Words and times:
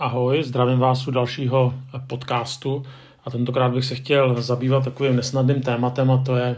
Ahoj, 0.00 0.42
zdravím 0.42 0.78
vás 0.78 1.08
u 1.08 1.10
dalšího 1.10 1.74
podcastu 2.06 2.86
a 3.24 3.30
tentokrát 3.30 3.72
bych 3.72 3.84
se 3.84 3.94
chtěl 3.94 4.42
zabývat 4.42 4.84
takovým 4.84 5.16
nesnadným 5.16 5.62
tématem 5.62 6.10
a 6.10 6.16
to 6.16 6.36
je 6.36 6.56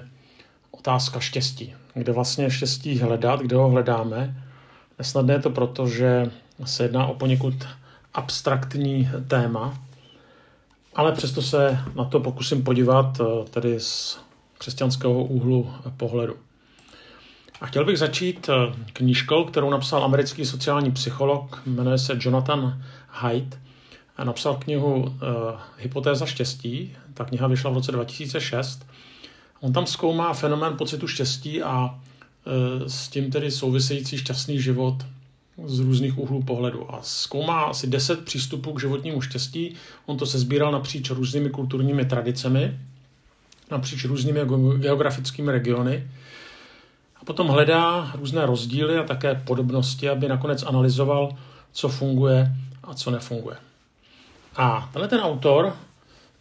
otázka 0.71 1.21
štěstí. 1.21 1.75
Kde 1.95 2.13
vlastně 2.13 2.51
štěstí 2.51 2.99
hledat, 2.99 3.41
kde 3.41 3.57
ho 3.57 3.69
hledáme. 3.69 4.45
Nesnadné 4.99 5.35
je 5.35 5.39
to 5.39 5.51
proto, 5.51 5.89
že 5.89 6.31
se 6.65 6.83
jedná 6.83 7.07
o 7.07 7.15
poněkud 7.15 7.55
abstraktní 8.15 9.09
téma, 9.29 9.79
ale 10.95 11.13
přesto 11.13 11.43
se 11.43 11.79
na 11.95 12.05
to 12.05 12.21
pokusím 12.21 12.65
podívat 12.65 13.21
eh, 13.21 13.25
tedy 13.51 13.81
z 13.81 14.21
křesťanského 14.59 15.25
úhlu 15.25 15.71
pohledu. 15.97 16.37
A 17.61 17.67
chtěl 17.67 17.85
bych 17.85 17.99
začít 17.99 18.49
eh, 18.49 18.75
knížkou, 18.93 19.45
kterou 19.45 19.71
napsal 19.71 20.05
americký 20.05 20.47
sociální 20.47 20.91
psycholog, 20.91 21.63
jmenuje 21.67 21.99
se 21.99 22.19
Jonathan 22.21 22.83
Haidt. 23.09 23.59
A 24.17 24.25
napsal 24.25 24.55
knihu 24.55 25.03
uh, 25.03 25.11
Hypotéza 25.79 26.27
štěstí. 26.27 26.97
Ta 27.15 27.25
kniha 27.25 27.47
vyšla 27.47 27.71
v 27.71 27.75
roce 27.75 27.93
2006. 27.93 28.87
On 29.61 29.73
tam 29.73 29.87
zkoumá 29.87 30.33
fenomén 30.33 30.77
pocitu 30.77 31.09
štěstí 31.09 31.63
a 31.63 31.85
uh, 31.85 32.87
s 32.87 33.09
tím 33.09 33.31
tedy 33.31 33.51
související 33.51 34.19
šťastný 34.19 34.61
život 34.63 34.95
z 35.65 35.81
různých 35.81 36.19
úhlů 36.19 36.43
pohledu. 36.43 36.95
A 36.95 36.99
zkoumá 37.03 37.63
asi 37.63 37.87
10 37.87 38.25
přístupů 38.25 38.73
k 38.73 38.81
životnímu 38.81 39.21
štěstí. 39.21 39.75
On 40.07 40.17
to 40.17 40.27
se 40.27 40.39
sbíral 40.39 40.73
napříč 40.73 41.11
různými 41.11 41.51
kulturními 41.51 42.05
tradicemi, 42.05 42.79
napříč 43.71 44.05
různými 44.05 44.41
geografickými 44.79 45.53
regiony 45.53 46.09
a 47.21 47.25
potom 47.25 47.49
hledá 47.49 48.13
různé 48.15 48.47
rozdíly 48.47 48.99
a 48.99 49.03
také 49.03 49.35
podobnosti, 49.35 50.09
aby 50.09 50.29
nakonec 50.29 50.63
analyzoval, 50.63 51.33
co 51.73 51.89
funguje 51.89 52.53
a 52.85 52.95
co 52.95 53.11
nefunguje. 53.11 53.57
A 54.57 54.89
tenhle 54.93 55.09
ten 55.09 55.21
autor 55.21 55.77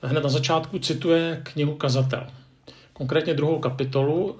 hned 0.03 0.23
na 0.23 0.29
začátku 0.29 0.79
cituje 0.79 1.41
knihu 1.43 1.75
Kazatel. 1.75 2.27
Konkrétně 2.93 3.33
druhou 3.33 3.59
kapitolu, 3.59 4.37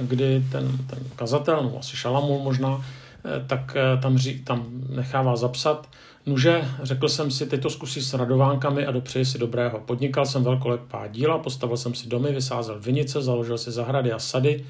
kdy 0.00 0.44
ten, 0.52 0.78
ten 0.86 0.98
kazatel, 1.16 1.62
no 1.62 1.78
asi 1.78 1.96
Šalamul 1.96 2.42
možná, 2.42 2.84
eh, 3.24 3.44
tak 3.46 3.76
eh, 3.76 4.00
tam, 4.02 4.18
ří, 4.18 4.44
tam 4.44 4.66
nechává 4.88 5.36
zapsat, 5.36 5.88
Nuže, 6.28 6.68
řekl 6.82 7.08
jsem 7.08 7.30
si, 7.30 7.46
teď 7.46 7.62
to 7.62 7.70
zkusí 7.70 8.02
s 8.02 8.14
radovánkami 8.14 8.86
a 8.86 8.90
dopřeji 8.90 9.24
si 9.24 9.38
dobrého. 9.38 9.80
Podnikal 9.80 10.26
jsem 10.26 10.44
velkolepá 10.44 11.06
díla, 11.06 11.38
postavil 11.38 11.76
jsem 11.76 11.94
si 11.94 12.08
domy, 12.08 12.32
vysázel 12.32 12.80
vinice, 12.80 13.22
založil 13.22 13.58
si 13.58 13.70
zahrady 13.70 14.12
a 14.12 14.18
sady, 14.18 14.66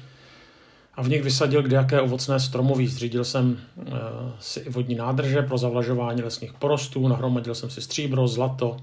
a 0.97 1.01
v 1.01 1.09
nich 1.09 1.23
vysadil 1.23 1.63
kdejaké 1.63 2.01
ovocné 2.01 2.39
stromoví. 2.39 2.87
Zřídil 2.87 3.25
jsem 3.25 3.57
e, 3.57 3.91
si 4.39 4.59
i 4.59 4.69
vodní 4.69 4.95
nádrže 4.95 5.41
pro 5.41 5.57
zavlažování 5.57 6.21
lesních 6.21 6.53
porostů, 6.53 7.07
nahromadil 7.07 7.55
jsem 7.55 7.69
si 7.69 7.81
stříbro, 7.81 8.27
zlato, 8.27 8.77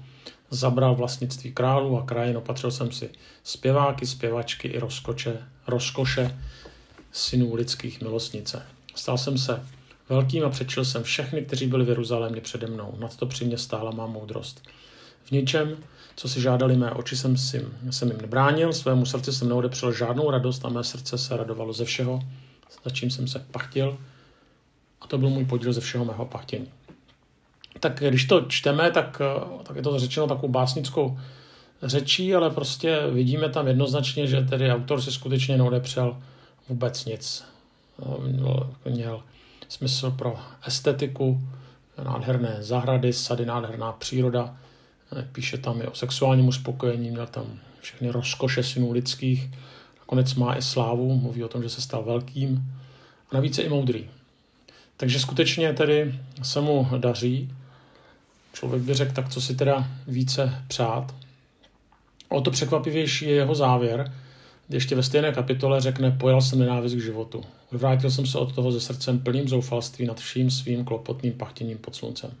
zabral 0.49 0.95
vlastnictví 0.95 1.51
králů 1.51 1.97
a 1.97 2.05
krajin, 2.05 2.37
opatřil 2.37 2.71
jsem 2.71 2.91
si 2.91 3.09
zpěváky, 3.43 4.07
zpěvačky 4.07 4.67
i 4.67 4.79
rozkoče, 4.79 5.37
rozkoše 5.67 6.37
synů 7.11 7.55
lidských 7.55 8.01
milostnice. 8.01 8.63
Stal 8.95 9.17
jsem 9.17 9.37
se 9.37 9.63
velkým 10.09 10.45
a 10.45 10.49
přečil 10.49 10.85
jsem 10.85 11.03
všechny, 11.03 11.41
kteří 11.41 11.67
byli 11.67 11.85
v 11.85 11.89
Jeruzalémě 11.89 12.41
přede 12.41 12.67
mnou. 12.67 12.95
Nad 12.99 13.15
to 13.15 13.25
při 13.25 13.45
mě 13.45 13.57
stála 13.57 13.91
má 13.91 14.07
moudrost. 14.07 14.61
V 15.23 15.31
ničem 15.31 15.77
co 16.15 16.29
si 16.29 16.41
žádali 16.41 16.75
mé 16.75 16.91
oči, 16.91 17.17
jsem, 17.17 17.37
si, 17.37 17.65
jsem 17.89 18.11
jim 18.11 18.21
nebránil, 18.21 18.73
svému 18.73 19.05
srdci 19.05 19.33
jsem 19.33 19.49
neodepřel 19.49 19.91
žádnou 19.91 20.31
radost 20.31 20.65
a 20.65 20.69
mé 20.69 20.83
srdce 20.83 21.17
se 21.17 21.37
radovalo 21.37 21.73
ze 21.73 21.85
všeho, 21.85 22.19
za 22.83 22.89
čím 22.89 23.09
jsem 23.11 23.27
se 23.27 23.39
pachtil 23.39 23.97
a 25.01 25.07
to 25.07 25.17
byl 25.17 25.29
můj 25.29 25.45
podíl 25.45 25.73
ze 25.73 25.81
všeho 25.81 26.05
mého 26.05 26.25
pachtění. 26.25 26.67
Tak 27.79 28.03
když 28.09 28.25
to 28.25 28.41
čteme, 28.41 28.91
tak, 28.91 29.21
tak 29.63 29.75
je 29.75 29.81
to 29.81 29.99
řečeno 29.99 30.27
takovou 30.27 30.47
básnickou 30.47 31.19
řečí, 31.83 32.35
ale 32.35 32.49
prostě 32.49 32.99
vidíme 33.11 33.49
tam 33.49 33.67
jednoznačně, 33.67 34.27
že 34.27 34.41
tedy 34.41 34.71
autor 34.71 35.01
si 35.01 35.11
skutečně 35.11 35.57
neodepřel 35.57 36.17
vůbec 36.69 37.05
nic. 37.05 37.43
Měl, 38.19 38.69
měl 38.85 39.23
smysl 39.67 40.11
pro 40.11 40.35
estetiku, 40.67 41.41
nádherné 42.03 42.57
zahrady, 42.59 43.13
sady, 43.13 43.45
nádherná 43.45 43.91
příroda, 43.91 44.57
Píše 45.31 45.57
tam 45.57 45.81
i 45.81 45.87
o 45.87 45.95
sexuálním 45.95 46.47
uspokojení, 46.47 47.11
měl 47.11 47.27
tam 47.27 47.45
všechny 47.81 48.09
rozkoše 48.09 48.63
synů 48.63 48.91
lidských. 48.91 49.49
Nakonec 49.99 50.35
má 50.35 50.55
i 50.55 50.61
slávu, 50.61 51.15
mluví 51.15 51.43
o 51.43 51.47
tom, 51.47 51.63
že 51.63 51.69
se 51.69 51.81
stal 51.81 52.03
velkým. 52.03 52.73
A 53.31 53.35
navíc 53.35 53.57
je 53.57 53.63
i 53.63 53.69
moudrý. 53.69 54.09
Takže 54.97 55.19
skutečně 55.19 55.73
tedy 55.73 56.19
se 56.43 56.61
mu 56.61 56.87
daří. 56.97 57.53
Člověk 58.53 58.83
by 58.83 58.93
řekl, 58.93 59.13
tak 59.13 59.29
co 59.29 59.41
si 59.41 59.55
teda 59.55 59.87
více 60.07 60.63
přát. 60.67 61.15
O 62.29 62.41
to 62.41 62.51
překvapivější 62.51 63.25
je 63.25 63.35
jeho 63.35 63.55
závěr, 63.55 64.13
kdy 64.67 64.77
ještě 64.77 64.95
ve 64.95 65.03
stejné 65.03 65.31
kapitole 65.31 65.81
řekne, 65.81 66.11
pojal 66.11 66.41
jsem 66.41 66.59
nenávist 66.59 66.95
k 66.95 67.01
životu. 67.01 67.43
Vrátil 67.71 68.11
jsem 68.11 68.25
se 68.25 68.37
od 68.37 68.55
toho 68.55 68.71
ze 68.71 68.81
srdcem 68.81 69.19
plným 69.19 69.47
zoufalství 69.47 70.05
nad 70.05 70.19
vším 70.19 70.51
svým 70.51 70.85
klopotným 70.85 71.33
pachtěním 71.33 71.77
pod 71.77 71.95
sluncem 71.95 72.31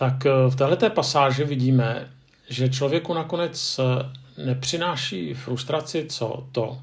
tak 0.00 0.26
eh, 0.26 0.30
v 0.50 0.56
této 0.56 0.90
pasáži 0.90 1.44
vidíme, 1.44 2.10
že 2.48 2.68
člověku 2.68 3.14
nakonec 3.14 3.80
eh, 3.80 4.44
nepřináší 4.44 5.34
frustraci 5.34 6.06
co 6.08 6.46
to, 6.52 6.78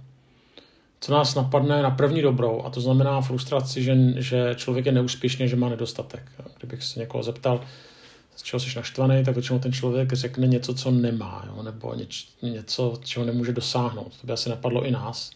co 0.99 1.11
nás 1.11 1.35
napadne 1.35 1.81
na 1.81 1.91
první 1.91 2.21
dobrou, 2.21 2.63
a 2.65 2.69
to 2.69 2.81
znamená 2.81 3.21
frustraci, 3.21 3.83
že, 3.83 3.95
že 4.21 4.55
člověk 4.55 4.85
je 4.85 4.91
neúspěšný, 4.91 5.47
že 5.47 5.55
má 5.55 5.69
nedostatek. 5.69 6.31
Kdybych 6.57 6.83
se 6.83 6.99
někoho 6.99 7.23
zeptal, 7.23 7.61
z 8.35 8.43
čeho 8.43 8.59
jsi 8.59 8.75
naštvaný, 8.75 9.23
tak 9.23 9.35
většinou 9.35 9.59
ten 9.59 9.73
člověk 9.73 10.13
řekne 10.13 10.47
něco, 10.47 10.73
co 10.73 10.91
nemá, 10.91 11.45
jo? 11.47 11.63
nebo 11.63 11.95
něč, 11.95 12.27
něco, 12.41 12.93
čeho 13.03 13.25
nemůže 13.25 13.53
dosáhnout. 13.53 14.17
To 14.21 14.27
by 14.27 14.33
asi 14.33 14.49
napadlo 14.49 14.85
i 14.85 14.91
nás. 14.91 15.31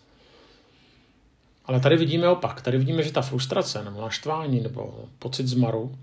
Ale 1.66 1.80
tady 1.80 1.98
vidíme 1.98 2.30
opak. 2.30 2.62
Tady 2.62 2.78
vidíme, 2.78 3.04
že 3.04 3.12
ta 3.12 3.22
frustrace 3.22 3.84
nebo 3.84 4.02
naštvání 4.02 4.60
nebo 4.60 5.06
pocit 5.20 5.48
zmaru 5.48 5.96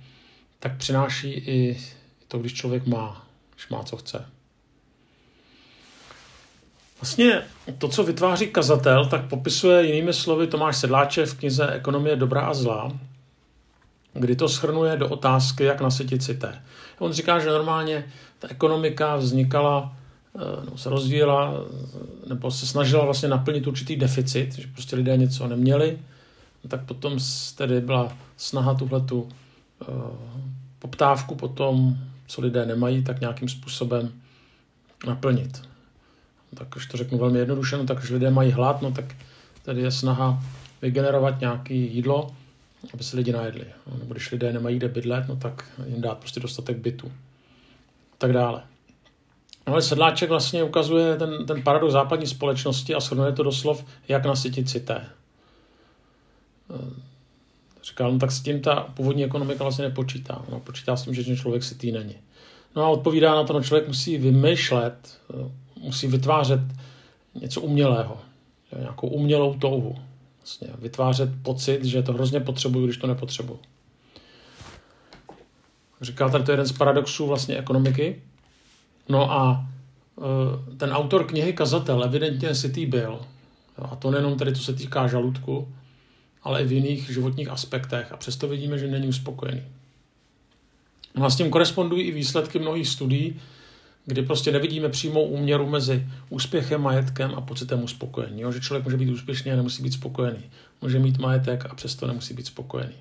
tak 0.60 0.76
přináší 0.76 1.32
i 1.32 1.78
to, 2.28 2.38
když 2.38 2.54
člověk 2.54 2.86
má, 2.86 3.26
když 3.54 3.68
má, 3.68 3.82
co 3.82 3.96
chce. 3.96 4.26
Vlastně 7.00 7.42
to, 7.78 7.88
co 7.88 8.04
vytváří 8.04 8.46
kazatel, 8.46 9.06
tak 9.06 9.28
popisuje 9.28 9.86
jinými 9.86 10.12
slovy 10.12 10.46
Tomáš 10.46 10.76
Sedláček 10.76 11.28
v 11.28 11.38
knize 11.38 11.66
Ekonomie 11.66 12.16
dobrá 12.16 12.40
a 12.40 12.54
zlá, 12.54 12.92
kdy 14.12 14.36
to 14.36 14.48
schrnuje 14.48 14.96
do 14.96 15.08
otázky, 15.08 15.64
jak 15.64 15.80
nasytit 15.80 16.22
cité. 16.22 16.62
On 16.98 17.12
říká, 17.12 17.38
že 17.38 17.48
normálně 17.48 18.12
ta 18.38 18.48
ekonomika 18.50 19.16
vznikala, 19.16 19.96
nebo 20.64 20.78
se 20.78 20.90
rozvíjela, 20.90 21.54
nebo 22.28 22.50
se 22.50 22.66
snažila 22.66 23.04
vlastně 23.04 23.28
naplnit 23.28 23.66
určitý 23.66 23.96
deficit, 23.96 24.54
že 24.54 24.66
prostě 24.66 24.96
lidé 24.96 25.16
něco 25.16 25.46
neměli, 25.48 25.98
tak 26.68 26.84
potom 26.84 27.18
tedy 27.56 27.80
byla 27.80 28.16
snaha 28.36 28.74
tuhletu 28.74 29.28
poptávku 30.78 31.34
po 31.34 31.48
tom, 31.48 31.98
co 32.26 32.40
lidé 32.40 32.66
nemají, 32.66 33.04
tak 33.04 33.20
nějakým 33.20 33.48
způsobem 33.48 34.12
naplnit. 35.06 35.68
Tak 36.54 36.68
když 36.68 36.86
to 36.86 36.96
řeknu 36.96 37.18
velmi 37.18 37.38
jednoduše, 37.38 37.76
no, 37.76 37.86
tak 37.86 37.98
když 37.98 38.10
lidé 38.10 38.30
mají 38.30 38.52
hlad, 38.52 38.82
no, 38.82 38.92
tak 38.92 39.16
tady 39.62 39.82
je 39.82 39.90
snaha 39.90 40.42
vygenerovat 40.82 41.40
nějaké 41.40 41.74
jídlo, 41.74 42.30
aby 42.94 43.04
se 43.04 43.16
lidi 43.16 43.32
najedli. 43.32 43.64
No, 43.86 43.98
nebo 43.98 44.14
když 44.14 44.30
lidé 44.30 44.52
nemají 44.52 44.76
kde 44.76 44.88
bydlet, 44.88 45.28
no, 45.28 45.36
tak 45.36 45.64
jim 45.86 46.00
dát 46.00 46.18
prostě 46.18 46.40
dostatek 46.40 46.76
bytu. 46.76 47.12
Tak 48.18 48.32
dále. 48.32 48.62
No, 49.66 49.72
ale 49.72 49.82
sedláček 49.82 50.28
vlastně 50.28 50.62
ukazuje 50.62 51.16
ten, 51.16 51.46
ten 51.46 51.62
paradox 51.62 51.92
západní 51.92 52.26
společnosti 52.26 52.94
a 52.94 53.00
shrnuje 53.00 53.32
to 53.32 53.42
doslov, 53.42 53.84
jak 54.08 54.26
nasytit 54.26 54.70
cité. 54.70 55.06
Říkal, 57.88 58.12
no 58.12 58.18
tak 58.18 58.32
s 58.32 58.40
tím 58.40 58.60
ta 58.60 58.74
původní 58.94 59.24
ekonomika 59.24 59.64
vlastně 59.64 59.84
nepočítá. 59.84 60.42
Ona 60.48 60.58
počítá 60.58 60.96
s 60.96 61.04
tím, 61.04 61.14
že 61.14 61.24
ten 61.24 61.36
člověk 61.36 61.64
si 61.64 61.74
tý 61.74 61.92
není. 61.92 62.14
No 62.76 62.84
a 62.84 62.88
odpovídá 62.88 63.34
na 63.34 63.44
to, 63.44 63.52
no 63.52 63.62
člověk 63.62 63.88
musí 63.88 64.18
vymýšlet, 64.18 65.18
eh, 65.30 65.50
musí 65.80 66.06
vytvářet 66.06 66.60
něco 67.34 67.60
umělého, 67.60 68.18
nějakou 68.78 69.08
umělou 69.08 69.54
touhu. 69.54 69.96
Vlastně 70.38 70.68
vytvářet 70.78 71.30
pocit, 71.42 71.84
že 71.84 72.02
to 72.02 72.12
hrozně 72.12 72.40
potřebuju, 72.40 72.84
když 72.84 72.96
to 72.96 73.06
nepotřebuju. 73.06 73.58
Říkal 76.00 76.30
tady 76.30 76.44
to 76.44 76.50
je 76.50 76.52
jeden 76.52 76.66
z 76.66 76.72
paradoxů 76.72 77.26
vlastně 77.26 77.56
ekonomiky. 77.56 78.22
No 79.08 79.32
a 79.32 79.66
eh, 80.18 80.76
ten 80.76 80.90
autor 80.90 81.24
knihy 81.24 81.52
Kazatel 81.52 82.04
evidentně 82.04 82.54
si 82.54 82.70
tý 82.70 82.86
byl. 82.86 83.20
A 83.78 83.96
to 83.96 84.10
nejenom 84.10 84.38
tady, 84.38 84.54
co 84.54 84.62
se 84.62 84.72
týká 84.72 85.06
žaludku, 85.06 85.68
ale 86.42 86.62
i 86.62 86.66
v 86.66 86.72
jiných 86.72 87.10
životních 87.10 87.48
aspektech 87.48 88.12
a 88.12 88.16
přesto 88.16 88.48
vidíme, 88.48 88.78
že 88.78 88.86
není 88.86 89.08
uspokojený. 89.08 89.62
No 91.14 91.24
a 91.24 91.30
s 91.30 91.36
tím 91.36 91.50
korespondují 91.50 92.02
i 92.02 92.12
výsledky 92.12 92.58
mnohých 92.58 92.88
studií, 92.88 93.40
kdy 94.06 94.22
prostě 94.22 94.52
nevidíme 94.52 94.88
přímou 94.88 95.24
úměru 95.24 95.66
mezi 95.70 96.06
úspěchem, 96.30 96.80
majetkem 96.80 97.32
a 97.36 97.40
pocitem 97.40 97.84
uspokojení. 97.84 98.40
Jo? 98.40 98.52
Že 98.52 98.60
člověk 98.60 98.84
může 98.84 98.96
být 98.96 99.10
úspěšný 99.10 99.52
a 99.52 99.56
nemusí 99.56 99.82
být 99.82 99.92
spokojený. 99.92 100.44
Může 100.82 100.98
mít 100.98 101.18
majetek 101.18 101.66
a 101.70 101.74
přesto 101.74 102.06
nemusí 102.06 102.34
být 102.34 102.46
spokojený. 102.46 102.94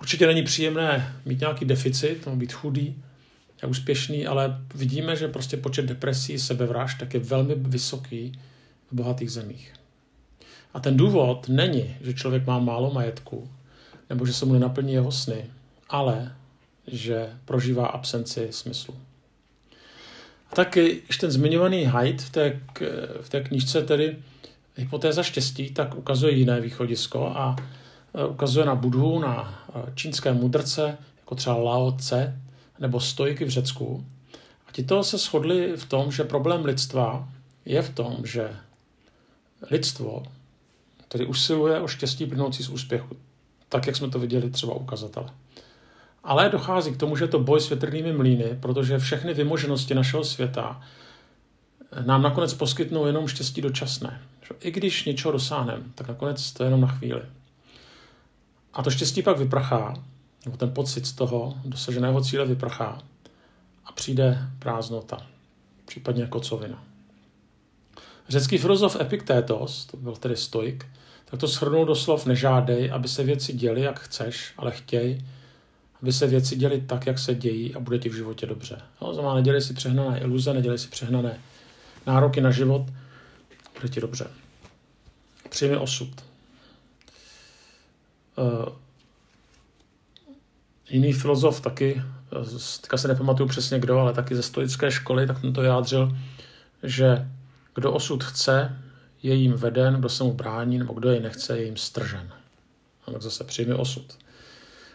Určitě 0.00 0.26
není 0.26 0.42
příjemné 0.42 1.16
mít 1.26 1.40
nějaký 1.40 1.64
deficit, 1.64 2.28
být 2.28 2.52
chudý, 2.52 2.94
úspěšný, 3.66 4.26
ale 4.26 4.60
vidíme, 4.74 5.16
že 5.16 5.28
prostě 5.28 5.56
počet 5.56 5.84
depresí, 5.84 6.38
sebevražd 6.38 6.98
tak 6.98 7.14
je 7.14 7.20
velmi 7.20 7.54
vysoký 7.54 8.32
v 8.90 8.94
bohatých 8.94 9.30
zemích. 9.30 9.72
A 10.74 10.80
ten 10.80 10.96
důvod 10.96 11.48
není, 11.48 11.96
že 12.00 12.14
člověk 12.14 12.46
má 12.46 12.58
málo 12.58 12.90
majetku, 12.90 13.50
nebo 14.10 14.26
že 14.26 14.32
se 14.32 14.46
mu 14.46 14.52
nenaplní 14.52 14.92
jeho 14.92 15.12
sny, 15.12 15.50
ale 15.88 16.32
že 16.86 17.30
prožívá 17.44 17.86
absenci 17.86 18.48
smyslu. 18.50 18.94
A 20.52 20.54
tak 20.54 20.76
ještě 20.76 21.20
ten 21.20 21.30
zmiňovaný 21.30 21.84
Haidt 21.84 22.22
v 22.22 22.30
té, 22.30 22.60
v 23.20 23.28
té 23.28 23.40
knížce, 23.40 23.82
tedy 23.82 24.16
hypotéza 24.76 25.22
štěstí, 25.22 25.70
tak 25.70 25.94
ukazuje 25.94 26.32
jiné 26.32 26.60
východisko 26.60 27.26
a 27.26 27.56
e, 28.14 28.26
ukazuje 28.26 28.66
na 28.66 28.74
Budhu, 28.74 29.18
na 29.18 29.64
e, 29.74 29.92
čínské 29.94 30.32
mudrce, 30.32 30.98
jako 31.18 31.34
třeba 31.34 31.56
Lao 31.56 31.92
Tse, 31.92 32.40
nebo 32.78 33.00
stojky 33.00 33.44
v 33.44 33.48
Řecku. 33.48 34.04
A 34.68 34.72
tito 34.72 35.04
se 35.04 35.18
shodli 35.18 35.76
v 35.76 35.84
tom, 35.84 36.12
že 36.12 36.24
problém 36.24 36.64
lidstva 36.64 37.28
je 37.64 37.82
v 37.82 37.94
tom, 37.94 38.16
že 38.24 38.56
lidstvo 39.70 40.22
tedy 41.12 41.26
usiluje 41.26 41.80
o 41.80 41.88
štěstí 41.88 42.26
plynoucí 42.26 42.62
z 42.62 42.68
úspěchu, 42.68 43.16
tak 43.68 43.86
jak 43.86 43.96
jsme 43.96 44.10
to 44.10 44.18
viděli 44.18 44.50
třeba 44.50 44.74
ukazatele. 44.74 45.30
Ale 46.24 46.48
dochází 46.48 46.92
k 46.92 46.96
tomu, 46.96 47.16
že 47.16 47.24
je 47.24 47.28
to 47.28 47.38
boj 47.38 47.60
s 47.60 47.68
větrnými 47.68 48.12
mlýny, 48.12 48.58
protože 48.60 48.98
všechny 48.98 49.34
vymoženosti 49.34 49.94
našeho 49.94 50.24
světa 50.24 50.80
nám 52.06 52.22
nakonec 52.22 52.54
poskytnou 52.54 53.06
jenom 53.06 53.28
štěstí 53.28 53.60
dočasné. 53.60 54.22
I 54.60 54.70
když 54.70 55.04
něčeho 55.04 55.32
dosáhneme, 55.32 55.82
tak 55.94 56.08
nakonec 56.08 56.52
to 56.52 56.62
je 56.62 56.66
jenom 56.66 56.80
na 56.80 56.88
chvíli. 56.88 57.22
A 58.72 58.82
to 58.82 58.90
štěstí 58.90 59.22
pak 59.22 59.38
vyprchá, 59.38 59.94
nebo 60.44 60.56
ten 60.56 60.74
pocit 60.74 61.06
z 61.06 61.12
toho 61.12 61.54
dosaženého 61.64 62.20
cíle 62.20 62.46
vyprchá 62.46 62.98
a 63.84 63.92
přijde 63.92 64.48
prázdnota, 64.58 65.26
případně 65.84 66.26
kocovina. 66.26 66.91
Řecký 68.28 68.58
filozof 68.58 69.00
Epiktétos, 69.00 69.86
to 69.86 69.96
byl 69.96 70.16
tedy 70.16 70.36
stoik, 70.36 70.86
tak 71.24 71.40
to 71.40 71.46
shrnul 71.46 71.86
do 71.86 71.94
slov 71.94 72.26
nežádej, 72.26 72.90
aby 72.92 73.08
se 73.08 73.24
věci 73.24 73.52
děly, 73.52 73.80
jak 73.80 74.00
chceš, 74.00 74.52
ale 74.56 74.70
chtěj, 74.70 75.24
aby 76.02 76.12
se 76.12 76.26
věci 76.26 76.56
děly 76.56 76.80
tak, 76.80 77.06
jak 77.06 77.18
se 77.18 77.34
dějí 77.34 77.74
a 77.74 77.80
bude 77.80 77.98
ti 77.98 78.08
v 78.08 78.14
životě 78.14 78.46
dobře. 78.46 78.78
No, 79.02 79.14
znamená, 79.14 79.34
nedělej 79.34 79.60
si 79.60 79.74
přehnané 79.74 80.20
iluze, 80.20 80.54
nedělej 80.54 80.78
si 80.78 80.88
přehnané 80.88 81.40
nároky 82.06 82.40
na 82.40 82.50
život, 82.50 82.86
bude 83.74 83.88
ti 83.88 84.00
dobře. 84.00 84.26
Přijmi 85.48 85.76
osud. 85.76 86.10
Uh, 88.36 88.68
jiný 90.90 91.12
filozof 91.12 91.60
taky, 91.60 92.02
teďka 92.80 92.96
se 92.96 93.08
nepamatuju 93.08 93.48
přesně 93.48 93.78
kdo, 93.78 93.98
ale 93.98 94.12
taky 94.12 94.36
ze 94.36 94.42
stoické 94.42 94.90
školy, 94.90 95.26
tak 95.26 95.40
ten 95.40 95.52
to 95.52 95.60
vyjádřil, 95.60 96.18
že 96.82 97.28
kdo 97.74 97.92
osud 97.92 98.24
chce, 98.24 98.78
je 99.22 99.34
jim 99.34 99.52
veden, 99.52 99.94
kdo 99.94 100.08
se 100.08 100.24
mu 100.24 100.32
brání, 100.32 100.78
nebo 100.78 100.92
kdo 100.92 101.10
jej 101.10 101.20
nechce, 101.20 101.58
je 101.58 101.64
jim 101.64 101.76
stržen. 101.76 102.32
A 103.06 103.10
tak 103.10 103.22
zase 103.22 103.44
přijmi 103.44 103.74
osud. 103.74 104.18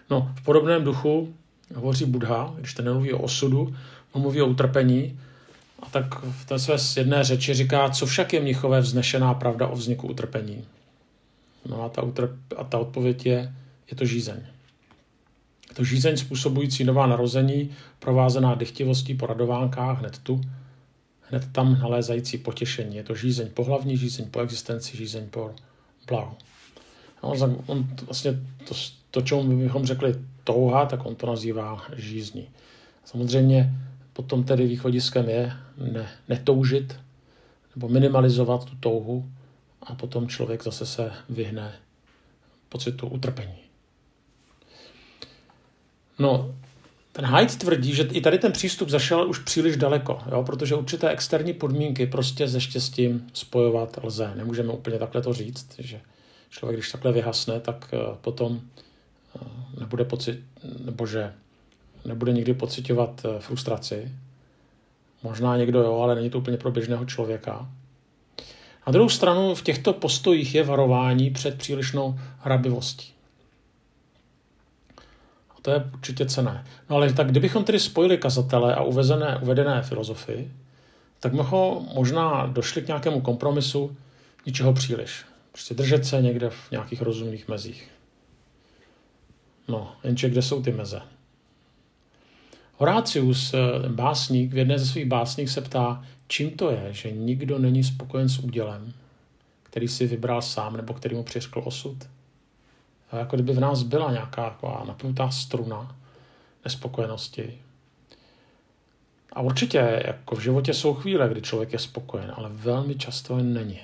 No, 0.10 0.34
v 0.36 0.44
podobném 0.44 0.84
duchu 0.84 1.34
hovoří 1.76 2.06
Buddha, 2.06 2.54
když 2.58 2.74
ten 2.74 2.86
nemluví 2.86 3.14
o 3.14 3.22
osudu, 3.22 3.76
on 4.12 4.22
mluví 4.22 4.42
o 4.42 4.48
utrpení, 4.48 5.20
a 5.80 5.86
tak 5.86 6.24
v 6.24 6.46
té 6.46 6.60
své 6.60 6.76
jedné 6.98 7.24
řeči 7.24 7.54
říká, 7.54 7.90
co 7.90 8.06
však 8.06 8.34
je 8.34 8.40
mnichové 8.40 8.82
vznešená 8.82 9.34
pravda 9.34 9.68
o 9.68 9.76
vzniku 9.76 10.08
utrpení. 10.08 10.66
No 11.66 11.84
a 11.84 11.90
ta, 11.90 12.02
utrp, 12.02 12.32
a 12.58 12.64
ta 12.64 12.78
odpověď 12.78 13.26
je, 13.26 13.54
je 13.92 13.98
to 13.98 14.06
žízeň. 14.06 14.38
Je 15.70 15.76
to 15.76 15.84
žízeň 15.84 16.18
způsobující 16.18 16.84
nová 16.84 17.08
narození, 17.08 17.70
provázená 18.00 18.56
dychtivostí 18.56 19.14
po 19.14 19.26
radovánkách 19.26 20.00
hned 20.00 20.18
tu, 20.18 20.42
hned 21.30 21.52
tam 21.52 21.80
nalézající 21.80 22.38
potěšení. 22.38 22.96
Je 22.96 23.04
to 23.04 23.16
žízeň 23.16 23.50
po 23.50 23.64
hlavní, 23.64 23.98
žízeň 23.98 24.30
po 24.30 24.40
existenci, 24.42 24.98
žízeň 24.98 25.30
po 25.30 25.56
blahu. 26.08 26.36
On, 27.22 27.64
on 27.66 27.88
vlastně 28.06 28.40
to, 28.68 28.76
to, 29.12 29.22
čemu 29.22 29.58
bychom 29.58 29.86
řekli 29.86 30.16
touha, 30.44 30.86
tak 30.86 31.06
on 31.06 31.16
to 31.16 31.28
nazývá 31.28 31.82
žízní. 31.96 32.48
Samozřejmě 33.06 33.74
potom 34.14 34.44
tedy 34.44 34.68
východiskem 34.68 35.30
je 35.30 35.54
ne, 35.78 36.10
netoužit 36.30 36.96
nebo 37.76 37.90
minimalizovat 37.90 38.66
tu 38.66 38.76
touhu 38.76 39.32
a 39.82 39.96
potom 39.96 40.28
člověk 40.28 40.64
zase 40.64 40.86
se 40.86 41.12
vyhne 41.30 41.74
pocitu 42.70 43.08
utrpení. 43.08 43.60
No, 46.20 46.56
ten 47.18 47.26
Haidt 47.26 47.56
tvrdí, 47.56 47.96
že 47.96 48.04
i 48.04 48.22
tady 48.22 48.38
ten 48.38 48.52
přístup 48.52 48.90
zašel 48.90 49.30
už 49.30 49.40
příliš 49.40 49.78
daleko, 49.78 50.20
jo, 50.32 50.44
protože 50.44 50.76
určité 50.76 51.10
externí 51.10 51.54
podmínky 51.54 52.08
prostě 52.08 52.48
se 52.48 52.62
štěstím 52.62 53.28
spojovat 53.34 54.00
lze. 54.04 54.32
Nemůžeme 54.36 54.74
úplně 54.74 55.00
takhle 55.00 55.22
to 55.22 55.34
říct, 55.34 55.76
že 55.80 56.02
člověk, 56.50 56.80
když 56.80 56.92
takhle 56.92 57.12
vyhasne, 57.12 57.60
tak 57.60 57.90
eh, 57.94 57.98
potom 58.22 58.62
eh, 59.36 59.40
nebude 59.80 60.06
pocit, 60.06 60.40
nebo 60.86 61.08
že 61.08 61.34
nebude 62.06 62.34
nikdy 62.34 62.54
pocitovat 62.54 63.26
eh, 63.26 63.40
frustraci. 63.40 64.12
Možná 65.24 65.58
někdo 65.58 65.80
jo, 65.80 66.00
ale 66.00 66.16
není 66.16 66.30
to 66.30 66.38
úplně 66.38 66.58
pro 66.58 66.72
běžného 66.72 67.06
člověka. 67.06 67.70
Na 68.88 68.94
druhou 68.94 69.10
stranu 69.10 69.56
v 69.56 69.62
těchto 69.62 69.94
postojích 69.94 70.56
je 70.56 70.64
varování 70.64 71.30
před 71.30 71.58
přílišnou 71.58 72.20
hrabivostí. 72.40 73.17
To 75.68 75.72
je 75.72 75.84
určitě 75.94 76.26
cené. 76.26 76.66
No 76.90 76.96
ale 76.96 77.14
tak 77.14 77.32
kdybychom 77.32 77.64
tedy 77.64 77.80
spojili 77.80 78.18
kazatele 78.18 78.76
a 78.76 78.84
uvezené, 78.84 79.40
uvedené 79.42 79.82
filozofii, 79.82 80.52
tak 81.20 81.34
bychom 81.34 81.88
možná 81.94 82.46
došli 82.46 82.82
k 82.82 82.88
nějakému 82.88 83.22
kompromisu 83.22 83.98
ničeho 84.46 84.74
příliš. 84.74 85.26
Prostě 85.52 85.74
držet 85.74 86.06
se 86.06 86.22
někde 86.22 86.50
v 86.50 86.72
nějakých 86.72 87.02
rozumných 87.02 87.48
mezích. 87.48 87.92
No, 89.68 89.96
jenže 90.04 90.30
kde 90.30 90.42
jsou 90.42 90.64
ty 90.64 90.72
meze? 90.72 91.02
Horácius, 92.78 93.54
eh, 93.54 93.90
básník, 93.90 94.54
v 94.54 94.58
jedné 94.58 94.80
ze 94.80 94.86
svých 94.86 95.06
básních 95.06 95.50
se 95.50 95.62
ptá, 95.62 96.06
čím 96.28 96.52
to 96.52 96.72
je, 96.72 96.88
že 96.92 97.12
nikdo 97.12 97.60
není 97.60 97.84
spokojen 97.84 98.30
s 98.30 98.40
údělem, 98.40 98.94
který 99.64 99.88
si 99.88 100.08
vybral 100.08 100.42
sám 100.42 100.78
nebo 100.78 100.94
který 100.94 101.16
mu 101.16 101.24
přiškl 101.24 101.62
osud. 101.66 101.98
Jako 103.12 103.36
kdyby 103.36 103.54
v 103.54 103.60
nás 103.60 103.84
byla 103.84 104.12
nějaká 104.12 104.50
taková 104.50 104.84
napnutá 104.88 105.30
struna 105.32 105.96
nespokojenosti. 106.66 107.62
A 109.34 109.42
určitě 109.42 110.04
jako 110.06 110.36
v 110.36 110.40
životě 110.40 110.74
jsou 110.74 110.94
chvíle, 110.94 111.30
kdy 111.30 111.42
člověk 111.42 111.74
je 111.74 111.80
spokojen, 111.80 112.32
ale 112.36 112.50
velmi 112.50 112.96
často 112.96 113.38
není. 113.38 113.80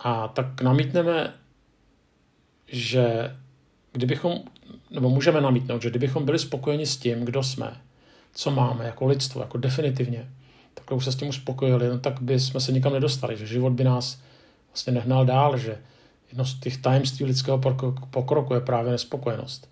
A 0.00 0.28
tak 0.28 0.62
namítneme, 0.62 1.34
že 2.68 3.36
kdybychom, 3.92 4.40
nebo 4.90 5.10
můžeme 5.10 5.40
namítnout, 5.40 5.82
že 5.82 5.90
kdybychom 5.90 6.24
byli 6.24 6.38
spokojeni 6.38 6.86
s 6.86 6.96
tím, 6.96 7.24
kdo 7.24 7.42
jsme, 7.42 7.80
co 8.34 8.50
máme 8.50 8.84
jako 8.84 9.06
lidstvo, 9.06 9.40
jako 9.40 9.58
definitivně, 9.58 10.30
tak 10.74 10.92
už 10.92 11.04
se 11.04 11.12
s 11.12 11.16
tím 11.16 11.28
uspokojili, 11.28 11.88
no 11.88 11.98
tak 11.98 12.22
by 12.22 12.40
jsme 12.40 12.60
se 12.60 12.72
nikam 12.72 12.92
nedostali, 12.92 13.36
že 13.36 13.46
život 13.46 13.72
by 13.72 13.84
nás 13.84 14.20
vlastně 14.68 14.92
nehnal 14.92 15.26
dál, 15.26 15.58
že 15.58 15.78
jedno 16.32 16.44
z 16.44 16.60
těch 16.60 16.76
tajemství 16.76 17.24
lidského 17.24 17.60
pokroku 18.10 18.54
je 18.54 18.60
právě 18.60 18.92
nespokojenost. 18.92 19.70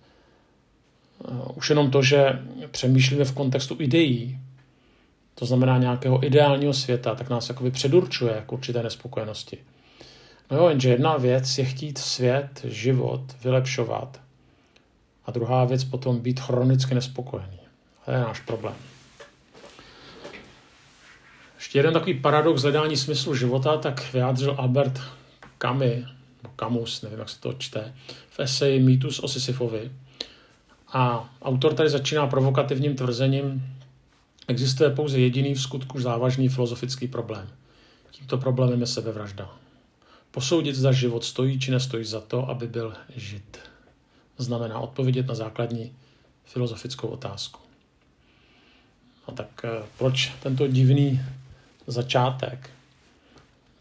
Už 1.54 1.70
jenom 1.70 1.90
to, 1.90 2.02
že 2.02 2.42
přemýšlíme 2.70 3.24
v 3.24 3.32
kontextu 3.32 3.76
ideí, 3.78 4.38
to 5.34 5.46
znamená 5.46 5.78
nějakého 5.78 6.26
ideálního 6.26 6.72
světa, 6.72 7.14
tak 7.14 7.30
nás 7.30 7.48
jakoby 7.48 7.70
předurčuje 7.70 8.42
k 8.46 8.52
určité 8.52 8.82
nespokojenosti. 8.82 9.58
No 10.50 10.56
jo, 10.56 10.68
jenže 10.68 10.88
jedna 10.90 11.16
věc 11.16 11.58
je 11.58 11.64
chtít 11.64 11.98
svět, 11.98 12.60
život 12.64 13.22
vylepšovat 13.44 14.20
a 15.26 15.30
druhá 15.30 15.64
věc 15.64 15.84
potom 15.84 16.20
být 16.20 16.40
chronicky 16.40 16.94
nespokojený. 16.94 17.60
To 18.04 18.10
je 18.10 18.18
náš 18.18 18.40
problém. 18.40 18.74
Ještě 21.56 21.78
jeden 21.78 21.92
takový 21.92 22.14
paradox 22.14 22.62
hledání 22.62 22.96
smyslu 22.96 23.34
života, 23.34 23.76
tak 23.76 24.12
vyjádřil 24.12 24.54
Albert 24.58 25.00
Camus, 25.62 26.19
Camus, 26.56 27.02
nevím, 27.02 27.18
jak 27.18 27.28
se 27.28 27.40
to 27.40 27.52
čte, 27.52 27.94
v 28.30 28.40
eseji 28.40 28.80
Mýtus 28.80 29.18
o 29.18 29.28
Sisyfovi. 29.28 29.92
A 30.92 31.34
autor 31.42 31.74
tady 31.74 31.88
začíná 31.88 32.26
provokativním 32.26 32.96
tvrzením, 32.96 33.76
existuje 34.48 34.90
pouze 34.90 35.18
jediný 35.18 35.54
v 35.54 35.62
skutku 35.62 36.00
závažný 36.00 36.48
filozofický 36.48 37.08
problém. 37.08 37.48
Tímto 38.10 38.38
problémem 38.38 38.80
je 38.80 38.86
sebevražda. 38.86 39.50
Posoudit, 40.30 40.76
zda 40.76 40.92
život 40.92 41.24
stojí 41.24 41.60
či 41.60 41.70
nestojí 41.70 42.04
za 42.04 42.20
to, 42.20 42.48
aby 42.48 42.66
byl 42.66 42.94
žit. 43.16 43.58
Znamená 44.38 44.78
odpovědět 44.78 45.26
na 45.26 45.34
základní 45.34 45.92
filozofickou 46.44 47.08
otázku. 47.08 47.60
A 49.26 49.32
tak 49.32 49.64
eh, 49.64 49.86
proč 49.98 50.32
tento 50.42 50.66
divný 50.66 51.20
začátek? 51.86 52.70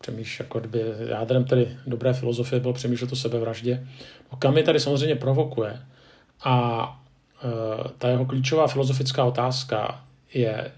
Přemýšlí, 0.02 0.44
jako 0.44 0.60
kdyby 0.60 0.84
jádrem 1.10 1.46
tedy 1.46 1.78
dobré 1.88 2.14
filozofie 2.14 2.60
bylo 2.60 2.74
přemýšlet 2.74 3.12
o 3.12 3.16
sebevraždě. 3.16 3.88
No, 4.32 4.38
Kami 4.38 4.64
tady 4.64 4.80
samozřejmě 4.80 5.16
provokuje 5.16 5.80
a 6.44 6.86
e, 7.44 7.90
ta 7.98 8.10
jeho 8.10 8.26
klíčová 8.26 8.68
filozofická 8.68 9.26
otázka 9.26 10.06
je, 10.34 10.72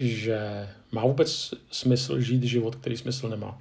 že 0.00 0.68
má 0.92 1.02
vůbec 1.02 1.54
smysl 1.70 2.20
žít 2.20 2.42
život, 2.42 2.74
který 2.74 2.96
smysl 2.96 3.28
nemá. 3.28 3.58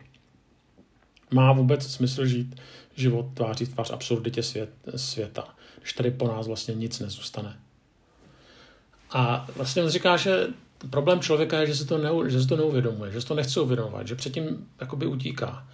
Má 1.31 1.53
vůbec 1.53 1.91
smysl 1.91 2.25
žít 2.25 2.55
život 2.95 3.25
tváří 3.33 3.65
tvář 3.65 3.91
absurditě 3.91 4.43
svět, 4.43 4.69
světa, 4.95 5.55
když 5.79 5.93
tady 5.93 6.11
po 6.11 6.27
nás 6.27 6.47
vlastně 6.47 6.75
nic 6.75 6.99
nezůstane. 6.99 7.59
A 9.11 9.47
vlastně 9.55 9.83
on 9.83 9.89
říká, 9.89 10.17
že 10.17 10.47
problém 10.89 11.19
člověka 11.19 11.59
je, 11.59 11.67
že 11.67 11.75
se 11.75 11.85
to, 11.85 11.97
neu, 11.97 12.29
že 12.29 12.41
se 12.41 12.47
to 12.47 12.57
neuvědomuje, 12.57 13.11
že 13.11 13.21
se 13.21 13.27
to 13.27 13.35
nechce 13.35 13.61
uvědomovat, 13.61 14.07
že 14.07 14.15
předtím 14.15 14.67
jakoby 14.81 15.05
utíká. 15.05 15.67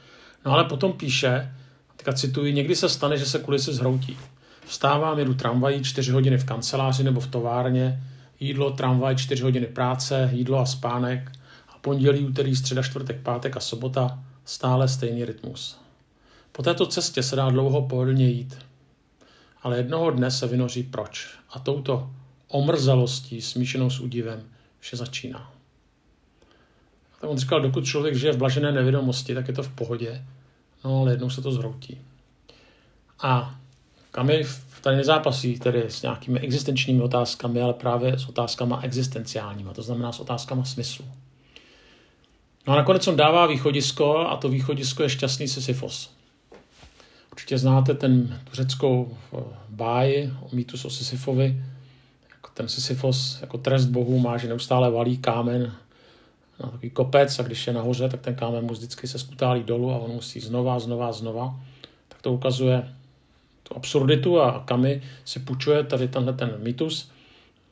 No 0.45 0.51
ale 0.51 0.63
potom 0.63 0.93
píše, 0.93 1.55
teďka 1.95 2.13
cituji, 2.13 2.53
někdy 2.53 2.75
se 2.75 2.89
stane, 2.89 3.17
že 3.17 3.25
se 3.25 3.39
kulisy 3.39 3.73
zhroutí. 3.73 4.17
Vstávám, 4.65 5.19
jedu 5.19 5.33
tramvají, 5.33 5.83
čtyři 5.83 6.11
hodiny 6.11 6.37
v 6.37 6.45
kanceláři 6.45 7.03
nebo 7.03 7.19
v 7.19 7.27
továrně, 7.27 8.03
jídlo, 8.39 8.71
tramvaj, 8.71 9.15
čtyři 9.15 9.43
hodiny 9.43 9.67
práce, 9.67 10.29
jídlo 10.33 10.59
a 10.59 10.65
spánek 10.65 11.31
a 11.69 11.77
pondělí, 11.81 12.25
úterý, 12.25 12.55
středa, 12.55 12.83
čtvrtek, 12.83 13.21
pátek 13.21 13.57
a 13.57 13.59
sobota 13.59 14.19
stále 14.45 14.87
stejný 14.87 15.25
rytmus. 15.25 15.77
Po 16.51 16.63
této 16.63 16.85
cestě 16.85 17.23
se 17.23 17.35
dá 17.35 17.49
dlouho 17.49 17.81
pohodlně 17.81 18.29
jít, 18.29 18.57
ale 19.63 19.77
jednoho 19.77 20.11
dne 20.11 20.31
se 20.31 20.47
vynoří 20.47 20.83
proč 20.83 21.29
a 21.49 21.59
touto 21.59 22.11
omrzelostí 22.47 23.41
smíšenou 23.41 23.89
s 23.89 23.99
údivem 23.99 24.50
vše 24.81 24.97
začíná. 24.97 25.53
Tak 27.21 27.29
on 27.29 27.37
říkal, 27.37 27.61
dokud 27.61 27.85
člověk 27.85 28.15
žije 28.15 28.33
v 28.33 28.37
blažené 28.37 28.71
nevědomosti, 28.71 29.35
tak 29.35 29.47
je 29.47 29.53
to 29.53 29.63
v 29.63 29.75
pohodě, 29.75 30.25
no 30.83 31.01
ale 31.01 31.11
jednou 31.11 31.29
se 31.29 31.41
to 31.41 31.51
zhroutí. 31.51 32.01
A 33.19 33.61
Kami 34.11 34.43
tady 34.81 34.97
nezápasí 34.97 35.59
tedy 35.59 35.83
s 35.87 36.01
nějakými 36.01 36.39
existenčními 36.39 37.01
otázkami, 37.01 37.61
ale 37.61 37.73
právě 37.73 38.19
s 38.19 38.25
otázkama 38.25 38.81
existenciálními, 38.81 39.69
to 39.73 39.81
znamená 39.81 40.11
s 40.11 40.19
otázkama 40.19 40.65
smyslu. 40.65 41.05
No 42.67 42.73
a 42.73 42.75
nakonec 42.75 43.07
on 43.07 43.15
dává 43.15 43.47
východisko 43.47 44.19
a 44.19 44.37
to 44.37 44.49
východisko 44.49 45.03
je 45.03 45.09
šťastný 45.09 45.47
Sisyfos. 45.47 46.11
Určitě 47.31 47.57
znáte 47.57 47.93
ten 47.93 48.41
řeckou 48.53 49.17
eh, 49.33 49.37
báji 49.69 50.33
o 50.41 50.55
mýtus 50.55 50.85
o 50.85 50.89
Sisyfovi. 50.89 51.63
Ten 52.61 52.69
Sisyfos 52.69 53.41
jako 53.41 53.57
trest 53.57 53.85
bohu 53.85 54.19
má, 54.19 54.37
že 54.37 54.47
neustále 54.47 54.91
valí 54.91 55.17
kámen 55.17 55.73
na 56.63 56.69
takový 56.69 56.89
kopec 56.89 57.39
a 57.39 57.43
když 57.43 57.67
je 57.67 57.73
nahoře, 57.73 58.09
tak 58.09 58.21
ten 58.21 58.35
kámen 58.35 58.63
mu 58.63 58.73
vždycky 58.73 59.07
se 59.07 59.19
skutálí 59.19 59.63
dolů 59.63 59.91
a 59.91 59.97
on 59.97 60.11
musí 60.11 60.39
znova, 60.39 60.79
znova, 60.79 61.11
znova. 61.11 61.59
Tak 62.07 62.21
to 62.21 62.33
ukazuje 62.33 62.93
tu 63.63 63.75
absurditu 63.75 64.41
a 64.41 64.63
Kami 64.65 65.01
si 65.25 65.39
půjčuje 65.39 65.83
tady 65.83 66.07
tenhle 66.07 66.33
ten 66.33 66.53
mýtus. 66.57 67.11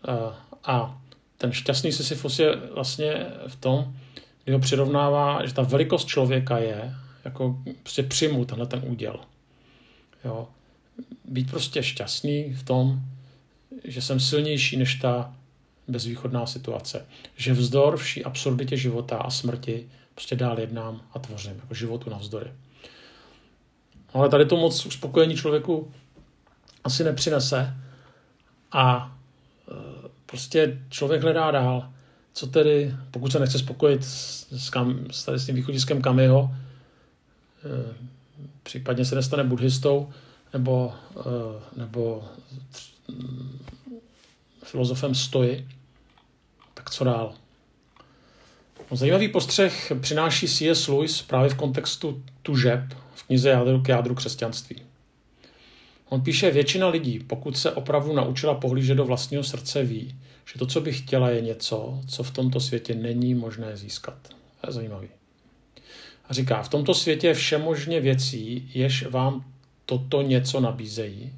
Eh, 0.08 0.34
a 0.64 1.02
ten 1.38 1.52
šťastný 1.52 1.92
Sisyfos 1.92 2.40
je 2.40 2.56
vlastně 2.56 3.26
v 3.48 3.56
tom, 3.56 3.94
kdy 4.44 4.54
ho 4.54 4.60
přirovnává, 4.60 5.46
že 5.46 5.54
ta 5.54 5.62
velikost 5.62 6.08
člověka 6.08 6.58
je 6.58 6.96
jako 7.26 7.58
prostě 7.84 8.04
přijmout 8.04 8.46
tenhle 8.46 8.68
ten 8.68 8.82
úděl. 8.88 9.20
Jo. 10.26 10.48
Být 11.26 11.52
prostě 11.52 11.84
šťastný 11.84 12.54
v 12.54 12.64
tom, 12.64 13.02
že 13.84 14.02
jsem 14.02 14.20
silnější 14.20 14.78
než 14.78 14.96
ta 14.96 15.36
bezvýchodná 15.88 16.46
situace. 16.46 17.06
Že 17.36 17.54
vzdor 17.54 17.98
vší 17.98 18.24
absurditě 18.24 18.78
života 18.78 19.18
a 19.18 19.30
smrti 19.30 19.90
prostě 20.16 20.36
dál 20.36 20.60
jednám 20.60 21.02
a 21.14 21.20
tvořím, 21.20 21.56
jako 21.56 21.74
životu 21.74 22.10
navzdory. 22.10 22.52
Ale 24.14 24.30
tady 24.30 24.46
to 24.46 24.58
moc 24.58 24.86
uspokojení 24.86 25.36
člověku 25.36 25.92
asi 26.84 27.04
nepřinese 27.04 27.74
a 28.72 29.16
e, 29.68 29.74
prostě 30.26 30.80
člověk 30.90 31.22
hledá 31.22 31.52
dál. 31.52 31.90
Co 32.34 32.48
tedy, 32.48 32.96
pokud 33.12 33.32
se 33.32 33.40
nechce 33.40 33.60
spokojit 33.60 34.04
s, 34.04 34.48
s, 34.52 34.70
kam, 34.70 35.06
s, 35.12 35.26
tady 35.26 35.40
s 35.40 35.46
tím 35.46 35.56
východiskem 35.56 36.02
Kamiho, 36.02 36.52
e, 36.52 37.96
případně 38.64 39.06
se 39.06 39.16
nestane 39.16 39.44
buddhistou 39.44 40.10
nebo, 40.54 40.94
e, 41.18 41.80
nebo 41.80 42.24
filozofem 44.64 45.16
stoji, 45.16 45.68
tak 46.74 46.90
co 46.90 47.04
dál? 47.04 47.34
No, 48.92 48.98
zajímavý 48.98 49.28
postřeh 49.28 49.92
přináší 50.02 50.48
C.S. 50.48 50.88
Lewis 50.88 51.22
právě 51.22 51.50
v 51.50 51.56
kontextu 51.56 52.24
tužeb 52.42 52.82
v 53.16 53.24
knize 53.24 53.50
Jádru 53.50 53.82
k 53.82 53.90
jádru 53.90 54.16
křesťanství. 54.16 54.76
On 56.10 56.22
píše, 56.22 56.52
většina 56.52 56.88
lidí, 56.88 57.20
pokud 57.20 57.58
se 57.58 57.72
opravdu 57.72 58.14
naučila 58.14 58.56
pohlížet 58.56 58.98
do 58.98 59.06
vlastního 59.06 59.44
srdce, 59.44 59.84
ví, 59.84 60.16
že 60.54 60.60
to, 60.60 60.66
co 60.66 60.82
by 60.82 60.94
chtěla, 60.94 61.30
je 61.30 61.42
něco, 61.42 62.02
co 62.08 62.24
v 62.24 62.32
tomto 62.32 62.60
světě 62.60 62.96
není 62.96 63.34
možné 63.36 63.78
získat. 63.78 64.18
To 64.62 64.70
je 64.70 64.74
zajímavý. 64.74 65.08
A 66.30 66.34
říká, 66.34 66.64
v 66.64 66.70
tomto 66.70 66.94
světě 66.94 67.28
je 67.28 67.34
všemožně 67.34 68.00
věcí, 68.00 68.72
jež 68.74 69.06
vám 69.06 69.46
toto 69.90 70.22
něco 70.22 70.60
nabízejí, 70.60 71.34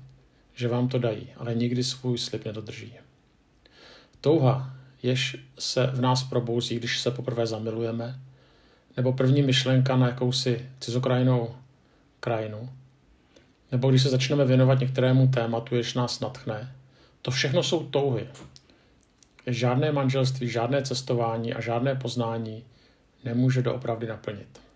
že 0.53 0.67
vám 0.67 0.87
to 0.87 0.99
dají, 0.99 1.27
ale 1.37 1.55
nikdy 1.55 1.83
svůj 1.83 2.17
slib 2.17 2.45
nedodrží. 2.45 2.93
Touha, 4.21 4.75
jež 5.03 5.37
se 5.59 5.87
v 5.87 6.01
nás 6.01 6.23
probouzí, 6.23 6.75
když 6.75 6.99
se 6.99 7.11
poprvé 7.11 7.47
zamilujeme, 7.47 8.19
nebo 8.97 9.13
první 9.13 9.41
myšlenka 9.41 9.95
na 9.95 10.07
jakousi 10.07 10.69
cizokrajnou 10.79 11.55
krajinu, 12.19 12.69
nebo 13.71 13.89
když 13.89 14.03
se 14.03 14.09
začneme 14.09 14.45
věnovat 14.45 14.79
některému 14.79 15.27
tématu, 15.27 15.75
jež 15.75 15.93
nás 15.93 16.19
natchne, 16.19 16.75
to 17.21 17.31
všechno 17.31 17.63
jsou 17.63 17.83
touhy. 17.83 18.27
Žádné 19.47 19.91
manželství, 19.91 20.49
žádné 20.49 20.81
cestování 20.81 21.53
a 21.53 21.61
žádné 21.61 21.95
poznání 21.95 22.63
nemůže 23.23 23.61
doopravdy 23.61 24.07
naplnit. 24.07 24.70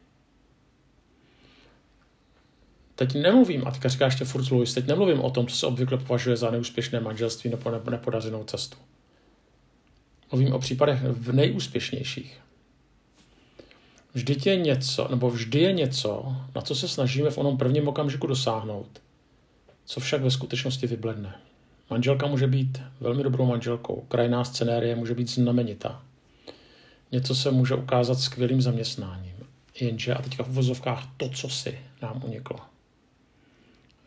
Teď 2.96 3.16
nemluvím, 3.16 3.68
a 3.68 3.72
teďka 3.72 3.90
říká 3.90 4.06
ještě 4.06 4.26
furt 4.26 4.52
Louis, 4.52 4.74
teď 4.74 4.88
nemluvím 4.88 5.22
o 5.22 5.32
tom, 5.32 5.48
co 5.48 5.56
se 5.56 5.68
obvykle 5.68 5.98
považuje 5.98 6.38
za 6.38 6.52
neúspěšné 6.52 7.00
manželství 7.00 7.50
nebo 7.50 7.72
nepodařenou 7.90 8.44
cestu. 8.44 8.78
Mluvím 10.32 10.54
o 10.54 10.60
případech 10.60 11.02
v 11.02 11.34
nejúspěšnějších. 11.34 12.40
Vždyť 14.14 14.46
je 14.46 14.56
něco, 14.56 15.08
nebo 15.08 15.30
vždy 15.30 15.60
je 15.60 15.74
něco, 15.74 16.36
na 16.56 16.62
co 16.62 16.76
se 16.76 16.88
snažíme 16.88 17.30
v 17.30 17.38
onom 17.38 17.58
prvním 17.58 17.88
okamžiku 17.88 18.28
dosáhnout, 18.28 19.02
co 19.86 20.00
však 20.00 20.22
ve 20.22 20.32
skutečnosti 20.32 20.88
vybledne. 20.88 21.36
Manželka 21.90 22.28
může 22.28 22.48
být 22.48 22.82
velmi 23.00 23.24
dobrou 23.24 23.46
manželkou, 23.46 24.06
krajná 24.08 24.44
scenérie 24.44 24.96
může 24.96 25.14
být 25.14 25.30
znamenitá. 25.30 26.04
Něco 27.12 27.36
se 27.36 27.52
může 27.52 27.76
ukázat 27.76 28.20
skvělým 28.20 28.62
zaměstnáním. 28.62 29.36
Jenže, 29.80 30.14
a 30.14 30.22
teďka 30.22 30.44
v 30.44 30.50
uvozovkách, 30.50 31.04
to, 31.18 31.30
co 31.30 31.50
si 31.50 31.80
nám 32.02 32.22
uniklo. 32.26 32.75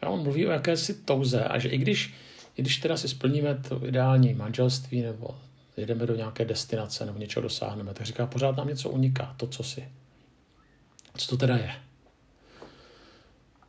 A 0.02 0.08
on 0.08 0.22
mluví 0.22 0.46
o 0.46 0.50
jakési 0.50 0.94
touze 0.94 1.44
a 1.44 1.58
že 1.58 1.68
i 1.68 1.78
když, 1.78 2.14
i 2.56 2.62
když 2.62 2.76
teda 2.76 2.96
si 2.96 3.08
splníme 3.08 3.54
to 3.54 3.86
ideální 3.86 4.34
manželství 4.34 5.02
nebo 5.02 5.38
jedeme 5.76 6.06
do 6.06 6.16
nějaké 6.16 6.44
destinace 6.44 7.06
nebo 7.06 7.18
něčeho 7.18 7.42
dosáhneme, 7.42 7.94
tak 7.94 8.06
říká, 8.06 8.26
pořád 8.26 8.56
nám 8.56 8.68
něco 8.68 8.90
uniká, 8.90 9.34
to, 9.36 9.46
co 9.46 9.62
si. 9.62 9.88
Co 11.16 11.28
to 11.28 11.36
teda 11.36 11.56
je? 11.56 11.72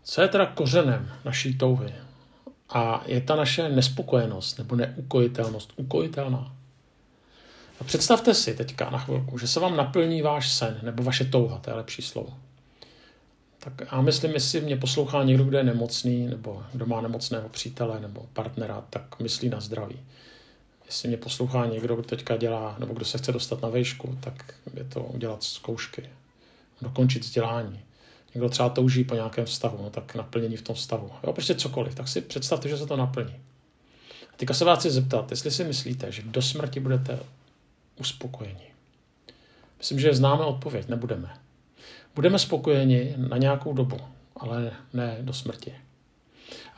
Co 0.03 0.21
je 0.21 0.27
teda 0.27 0.45
kořenem 0.45 1.11
naší 1.25 1.57
touhy? 1.57 1.93
A 2.69 3.03
je 3.05 3.21
ta 3.21 3.35
naše 3.35 3.69
nespokojenost 3.69 4.57
nebo 4.57 4.75
neukojitelnost 4.75 5.73
ukojitelná? 5.75 6.55
A 7.79 7.83
představte 7.83 8.33
si 8.33 8.53
teďka 8.53 8.89
na 8.89 8.97
chvilku, 8.97 9.37
že 9.37 9.47
se 9.47 9.59
vám 9.59 9.77
naplní 9.77 10.21
váš 10.21 10.51
sen 10.51 10.79
nebo 10.83 11.03
vaše 11.03 11.25
touha, 11.25 11.57
to 11.57 11.69
je 11.69 11.75
lepší 11.75 12.01
slovo. 12.01 12.37
Tak 13.59 13.73
já 13.91 14.01
myslím, 14.01 14.31
jestli 14.31 14.61
mě 14.61 14.77
poslouchá 14.77 15.23
někdo, 15.23 15.43
kdo 15.43 15.57
je 15.57 15.63
nemocný, 15.63 16.27
nebo 16.27 16.63
kdo 16.73 16.85
má 16.85 17.01
nemocného 17.01 17.49
přítele 17.49 17.99
nebo 17.99 18.25
partnera, 18.33 18.83
tak 18.89 19.19
myslí 19.19 19.49
na 19.49 19.59
zdraví. 19.59 19.99
Jestli 20.85 21.07
mě 21.07 21.17
poslouchá 21.17 21.65
někdo, 21.65 21.95
kdo 21.95 22.03
teďka 22.03 22.37
dělá, 22.37 22.75
nebo 22.79 22.93
kdo 22.93 23.05
se 23.05 23.17
chce 23.17 23.31
dostat 23.31 23.61
na 23.61 23.69
vejšku, 23.69 24.17
tak 24.21 24.55
je 24.73 24.83
to 24.83 25.03
udělat 25.03 25.43
zkoušky, 25.43 26.09
dokončit 26.81 27.23
vzdělání. 27.23 27.79
Někdo 28.35 28.49
třeba 28.49 28.69
touží 28.69 29.03
po 29.03 29.15
nějakém 29.15 29.45
vztahu, 29.45 29.83
no 29.83 29.89
tak 29.89 30.15
naplnění 30.15 30.57
v 30.57 30.61
tom 30.61 30.75
vztahu. 30.75 31.11
Jo, 31.23 31.33
prostě 31.33 31.55
cokoliv, 31.55 31.95
tak 31.95 32.07
si 32.07 32.21
představte, 32.21 32.69
že 32.69 32.77
se 32.77 32.85
to 32.85 32.97
naplní. 32.97 33.35
A 34.33 34.37
teďka 34.37 34.53
se 34.53 34.65
vás 34.65 34.79
chci 34.79 34.91
zeptat, 34.91 35.31
jestli 35.31 35.51
si 35.51 35.63
myslíte, 35.63 36.11
že 36.11 36.21
do 36.21 36.41
smrti 36.41 36.79
budete 36.79 37.19
uspokojeni. 37.99 38.67
Myslím, 39.77 39.99
že 39.99 40.13
známe 40.13 40.43
odpověď, 40.43 40.87
nebudeme. 40.87 41.29
Budeme 42.15 42.39
spokojeni 42.39 43.13
na 43.17 43.37
nějakou 43.37 43.73
dobu, 43.73 43.97
ale 44.37 44.71
ne 44.93 45.17
do 45.21 45.33
smrti. 45.33 45.73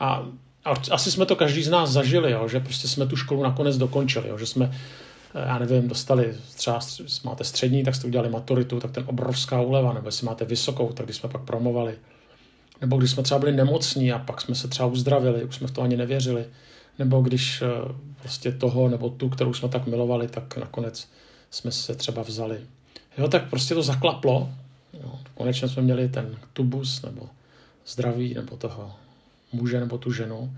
A, 0.00 0.26
a 0.64 0.74
asi 0.90 1.10
jsme 1.10 1.26
to 1.26 1.36
každý 1.36 1.62
z 1.62 1.70
nás 1.70 1.90
zažili, 1.90 2.32
jo, 2.32 2.48
že 2.48 2.60
prostě 2.60 2.88
jsme 2.88 3.06
tu 3.06 3.16
školu 3.16 3.42
nakonec 3.42 3.78
dokončili, 3.78 4.28
jo, 4.28 4.38
že 4.38 4.46
jsme 4.46 4.72
já 5.34 5.58
nevím, 5.58 5.88
dostali, 5.88 6.34
třeba 6.56 6.80
máte 7.24 7.44
střední, 7.44 7.84
tak 7.84 7.94
jste 7.94 8.06
udělali 8.06 8.30
maturitu, 8.30 8.80
tak 8.80 8.90
ten 8.90 9.04
obrovská 9.06 9.60
úleva, 9.60 9.92
nebo 9.92 10.08
jestli 10.08 10.26
máte 10.26 10.44
vysokou, 10.44 10.92
tak 10.92 11.06
když 11.06 11.16
jsme 11.16 11.28
pak 11.28 11.42
promovali. 11.42 11.94
Nebo 12.80 12.96
když 12.96 13.10
jsme 13.10 13.22
třeba 13.22 13.40
byli 13.40 13.52
nemocní 13.52 14.12
a 14.12 14.18
pak 14.18 14.40
jsme 14.40 14.54
se 14.54 14.68
třeba 14.68 14.88
uzdravili, 14.88 15.44
už 15.44 15.54
jsme 15.54 15.66
v 15.66 15.70
to 15.70 15.82
ani 15.82 15.96
nevěřili. 15.96 16.44
Nebo 16.98 17.20
když 17.20 17.62
eh, 17.62 17.66
prostě 18.20 18.52
toho 18.52 18.88
nebo 18.88 19.10
tu, 19.10 19.28
kterou 19.28 19.54
jsme 19.54 19.68
tak 19.68 19.86
milovali, 19.86 20.28
tak 20.28 20.56
nakonec 20.56 21.08
jsme 21.50 21.72
se 21.72 21.94
třeba 21.94 22.22
vzali. 22.22 22.58
Jo, 23.18 23.28
tak 23.28 23.50
prostě 23.50 23.74
to 23.74 23.82
zaklaplo. 23.82 24.50
Jo, 24.92 25.18
konečně 25.34 25.68
jsme 25.68 25.82
měli 25.82 26.08
ten 26.08 26.36
tubus 26.52 27.02
nebo 27.02 27.28
zdraví 27.86 28.34
nebo 28.34 28.56
toho 28.56 28.94
muže 29.52 29.80
nebo 29.80 29.98
tu 29.98 30.12
ženu. 30.12 30.56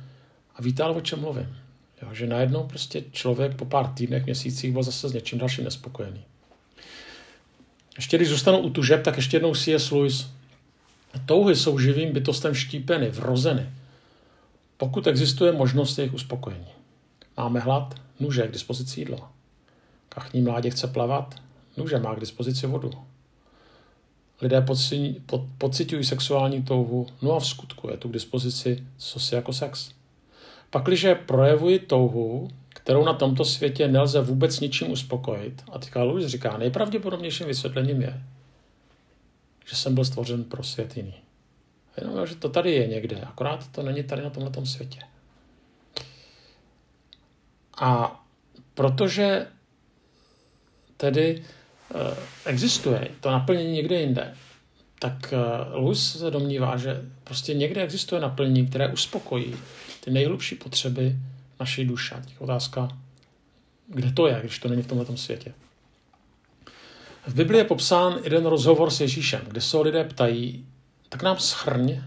A 0.56 0.62
víte 0.62 0.82
ale, 0.82 0.94
o 0.94 1.00
čem 1.00 1.20
mluvím. 1.20 1.56
Jo, 2.02 2.14
že 2.14 2.26
najednou 2.26 2.66
prostě 2.66 3.04
člověk 3.12 3.56
po 3.56 3.64
pár 3.64 3.86
týdnech, 3.86 4.24
měsících 4.24 4.72
byl 4.72 4.82
zase 4.82 5.08
s 5.08 5.12
něčím 5.12 5.38
dalším 5.38 5.64
nespokojený. 5.64 6.24
Ještě 7.96 8.16
když 8.16 8.28
zůstanu 8.28 8.58
u 8.58 8.70
tužeb, 8.70 9.02
tak 9.02 9.16
ještě 9.16 9.36
jednou 9.36 9.54
C.S. 9.54 9.90
Lewis. 9.90 10.26
Touhy 11.26 11.56
jsou 11.56 11.78
živým 11.78 12.12
bytostem 12.12 12.54
štípeny, 12.54 13.10
vrozeny. 13.10 13.70
Pokud 14.76 15.06
existuje 15.06 15.52
možnost 15.52 15.98
jejich 15.98 16.14
uspokojení. 16.14 16.68
Máme 17.36 17.60
hlad, 17.60 17.94
nůže 18.20 18.42
k 18.42 18.52
dispozici 18.52 19.00
jídlo. 19.00 19.28
Kachní 20.08 20.42
mládě 20.42 20.70
chce 20.70 20.86
plavat, 20.86 21.34
nůže 21.76 21.98
má 21.98 22.14
k 22.14 22.20
dispozici 22.20 22.66
vodu. 22.66 22.90
Lidé 24.40 24.66
pocitují 25.58 26.04
sexuální 26.04 26.62
touhu, 26.62 27.06
no 27.22 27.32
a 27.32 27.40
v 27.40 27.46
skutku 27.46 27.90
je 27.90 27.96
tu 27.96 28.08
k 28.08 28.12
dispozici 28.12 28.86
co 28.96 29.20
si 29.20 29.34
jako 29.34 29.52
sex. 29.52 29.90
Pakliže 30.70 31.14
projevuji 31.14 31.78
touhu, 31.78 32.50
kterou 32.68 33.04
na 33.04 33.12
tomto 33.12 33.44
světě 33.44 33.88
nelze 33.88 34.20
vůbec 34.20 34.60
ničím 34.60 34.90
uspokojit, 34.90 35.62
a 35.72 35.78
teďka 35.78 36.02
Louis 36.02 36.26
říká, 36.26 36.58
nejpravděpodobnějším 36.58 37.46
vysvětlením 37.46 38.02
je, 38.02 38.22
že 39.66 39.76
jsem 39.76 39.94
byl 39.94 40.04
stvořen 40.04 40.44
pro 40.44 40.62
svět 40.62 40.96
jiný. 40.96 41.14
Jenom, 42.00 42.26
že 42.26 42.36
to 42.36 42.48
tady 42.48 42.72
je 42.72 42.86
někde, 42.86 43.20
akorát 43.20 43.68
to 43.68 43.82
není 43.82 44.02
tady 44.02 44.22
na 44.22 44.30
tomhle 44.30 44.66
světě. 44.66 45.00
A 47.80 48.20
protože 48.74 49.46
tedy 50.96 51.44
existuje 52.46 53.08
to 53.20 53.30
naplnění 53.30 53.72
někde 53.72 54.00
jinde, 54.00 54.34
tak 54.98 55.32
e, 55.32 55.36
Louis 55.76 56.18
se 56.18 56.30
domnívá, 56.30 56.76
že 56.76 57.02
prostě 57.24 57.54
někde 57.54 57.82
existuje 57.82 58.20
naplnění, 58.20 58.66
které 58.66 58.92
uspokojí 58.92 59.54
ty 60.04 60.10
nejhlubší 60.10 60.54
potřeby 60.54 61.16
naší 61.60 61.84
duše. 61.84 62.22
Otázka, 62.38 62.88
kde 63.88 64.12
to 64.12 64.26
je, 64.26 64.38
když 64.40 64.58
to 64.58 64.68
není 64.68 64.82
v 64.82 64.86
tomto 64.86 65.16
světě. 65.16 65.52
V 67.26 67.34
Biblii 67.34 67.60
je 67.60 67.64
popsán 67.64 68.18
jeden 68.24 68.46
rozhovor 68.46 68.90
s 68.90 69.00
Ježíšem, 69.00 69.40
kde 69.48 69.60
se 69.60 69.78
lidé 69.78 70.04
ptají, 70.04 70.66
tak 71.08 71.22
nám 71.22 71.38
schrň 71.38 72.02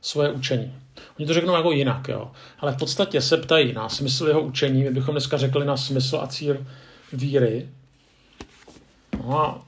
svoje 0.00 0.32
učení. 0.32 0.74
Oni 1.18 1.26
to 1.26 1.34
řeknou 1.34 1.54
jako 1.54 1.72
jinak, 1.72 2.08
jo. 2.08 2.32
ale 2.58 2.72
v 2.72 2.76
podstatě 2.76 3.20
se 3.20 3.36
ptají 3.36 3.72
na 3.72 3.88
smysl 3.88 4.26
jeho 4.26 4.42
učení, 4.42 4.82
my 4.82 4.90
bychom 4.90 5.14
dneska 5.14 5.36
řekli 5.36 5.66
na 5.66 5.76
smysl 5.76 6.16
a 6.22 6.26
cíl 6.26 6.66
víry. 7.12 7.68
No 9.24 9.40
a 9.40 9.64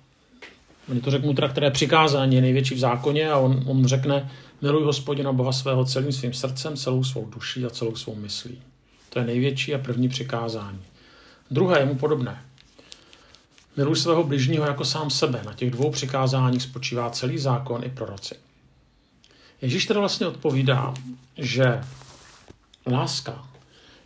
oni 0.88 1.00
to 1.00 1.10
řeknou 1.10 1.34
teda, 1.34 1.48
které 1.48 1.70
přikázání 1.70 2.36
je 2.36 2.42
největší 2.42 2.74
v 2.74 2.78
zákoně 2.78 3.30
a 3.30 3.38
on, 3.38 3.62
on 3.66 3.86
řekne, 3.86 4.30
miluj 4.62 4.84
hospodina 4.84 5.32
Boha 5.32 5.52
svého 5.52 5.84
celým 5.84 6.12
svým 6.12 6.32
srdcem, 6.32 6.76
celou 6.76 7.04
svou 7.04 7.26
duší 7.26 7.64
a 7.64 7.70
celou 7.70 7.96
svou 7.96 8.14
myslí. 8.14 8.62
To 9.10 9.18
je 9.18 9.24
největší 9.24 9.74
a 9.74 9.78
první 9.78 10.08
přikázání. 10.08 10.80
Druhé 11.50 11.78
je 11.80 11.86
mu 11.86 11.94
podobné. 11.94 12.42
Miluj 13.76 13.96
svého 13.96 14.24
bližního 14.24 14.66
jako 14.66 14.84
sám 14.84 15.10
sebe. 15.10 15.42
Na 15.46 15.54
těch 15.54 15.70
dvou 15.70 15.90
přikázáních 15.90 16.62
spočívá 16.62 17.10
celý 17.10 17.38
zákon 17.38 17.84
i 17.84 17.88
proroci. 17.88 18.34
Ježíš 19.62 19.86
teda 19.86 20.00
vlastně 20.00 20.26
odpovídá, 20.26 20.94
že 21.36 21.80
láska 22.86 23.48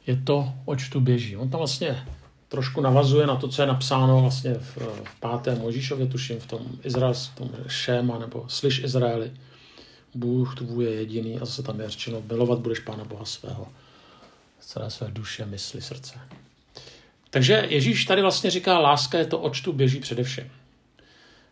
je 0.07 0.17
to, 0.17 0.53
oč 0.65 0.89
tu 0.89 1.01
běží. 1.01 1.37
On 1.37 1.51
tam 1.51 1.59
vlastně 1.59 2.07
trošku 2.51 2.81
navazuje 2.81 3.27
na 3.27 3.37
to, 3.37 3.49
co 3.49 3.63
je 3.63 3.69
napsáno 3.69 4.21
vlastně 4.21 4.55
v, 4.55 4.77
v 5.05 5.21
pátém 5.21 5.59
Možíšově, 5.59 6.07
tuším, 6.07 6.41
v 6.41 6.47
tom 6.47 6.61
Izrael, 6.85 7.15
v 7.15 7.35
tom 7.35 7.51
Šéma, 7.69 8.19
nebo 8.19 8.45
Slyš 8.49 8.79
Izraeli. 8.79 9.33
Bůh 10.15 10.55
tvůj 10.55 10.85
je 10.85 10.95
jediný 10.95 11.37
a 11.41 11.45
zase 11.45 11.63
tam 11.63 11.81
je 11.81 11.91
řečeno, 11.91 12.23
milovat 12.29 12.59
budeš 12.59 12.79
Pána 12.79 13.05
Boha 13.05 13.25
svého. 13.25 13.69
Celé 14.61 14.91
své 14.91 15.11
duše, 15.11 15.47
mysli, 15.47 15.83
srdce. 15.83 16.19
Takže 17.31 17.67
Ježíš 17.69 18.05
tady 18.05 18.23
vlastně 18.23 18.51
říká, 18.51 18.79
láska 18.79 19.19
je 19.19 19.27
to, 19.27 19.39
oč 19.39 19.61
tu 19.61 19.73
běží 19.73 20.01
především. 20.01 20.51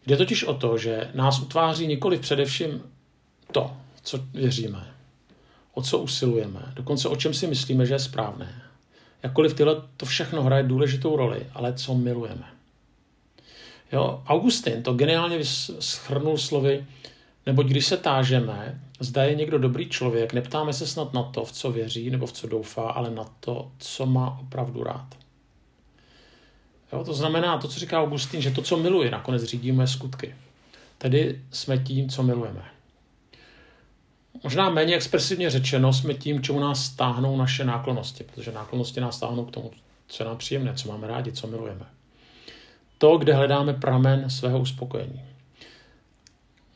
Jde 0.07 0.17
totiž 0.17 0.45
o 0.45 0.55
to, 0.55 0.79
že 0.79 1.11
nás 1.15 1.41
utváří 1.41 1.87
nikoli 1.87 2.19
především 2.19 2.83
to, 3.53 3.77
co 4.03 4.19
věříme, 4.35 4.95
o 5.75 5.83
co 5.83 5.99
usilujeme, 5.99 6.73
dokonce 6.75 7.09
o 7.09 7.17
čem 7.17 7.35
si 7.35 7.47
myslíme, 7.47 7.87
že 7.87 7.95
je 7.95 7.99
správné. 7.99 8.68
Jakkoliv 9.23 9.55
tyhle 9.55 9.77
to 9.97 10.07
všechno 10.07 10.43
hraje 10.43 10.63
důležitou 10.63 11.17
roli, 11.17 11.47
ale 11.55 11.73
co 11.75 11.95
milujeme. 11.95 12.45
Jo, 13.93 14.23
Augustin 14.27 14.83
to 14.83 14.95
geniálně 14.95 15.45
schrnul 15.81 16.39
slovy, 16.39 16.87
nebo 17.47 17.63
když 17.63 17.87
se 17.87 17.97
tážeme, 17.97 18.81
zda 19.01 19.25
je 19.25 19.35
někdo 19.35 19.59
dobrý 19.59 19.89
člověk, 19.89 20.33
neptáme 20.33 20.73
se 20.73 20.87
snad 20.87 21.15
na 21.15 21.23
to, 21.23 21.45
v 21.45 21.53
co 21.53 21.73
věří 21.73 22.11
nebo 22.11 22.27
v 22.27 22.33
co 22.33 22.47
doufá, 22.47 22.91
ale 22.91 23.11
na 23.11 23.25
to, 23.41 23.71
co 23.79 24.07
má 24.07 24.39
opravdu 24.43 24.83
rád. 24.83 25.07
Jo, 26.93 27.05
to 27.05 27.15
znamená 27.15 27.59
to, 27.59 27.69
co 27.69 27.81
říká 27.81 28.01
Augustín, 28.01 28.43
že 28.43 28.51
to, 28.51 28.63
co 28.63 28.77
miluje, 28.77 29.11
nakonec 29.11 29.45
řídí 29.45 29.73
moje 29.73 29.89
skutky. 29.89 30.35
Tedy 30.99 31.43
jsme 31.51 31.79
tím, 31.79 32.09
co 32.09 32.23
milujeme. 32.23 32.78
Možná 34.43 34.71
méně 34.71 34.97
expresivně 34.97 35.51
řečeno, 35.51 35.93
jsme 35.93 36.15
tím, 36.15 36.43
čemu 36.43 36.61
nás 36.61 36.85
stáhnou 36.85 37.37
naše 37.37 37.65
náklonosti, 37.65 38.25
protože 38.25 38.53
náklonosti 38.53 39.01
nás 39.01 39.17
stáhnou 39.17 39.45
k 39.45 39.51
tomu, 39.51 39.71
co 40.07 40.23
je 40.23 40.27
nám 40.27 40.37
příjemné, 40.37 40.75
co 40.75 40.89
máme 40.89 41.07
rádi, 41.07 41.33
co 41.33 41.47
milujeme. 41.47 41.87
To, 42.99 43.19
kde 43.19 43.35
hledáme 43.35 43.75
pramen 43.75 44.31
svého 44.31 44.61
uspokojení. 44.61 45.23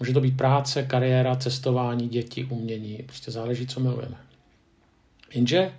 Může 0.01 0.12
to 0.12 0.20
být 0.20 0.37
práce, 0.37 0.83
kariéra, 0.83 1.37
cestování, 1.37 2.09
děti, 2.09 2.44
umění, 2.44 3.03
prostě 3.07 3.31
záleží, 3.31 3.66
co 3.66 3.81
milujeme. 3.81 4.16
Jenže 5.35 5.72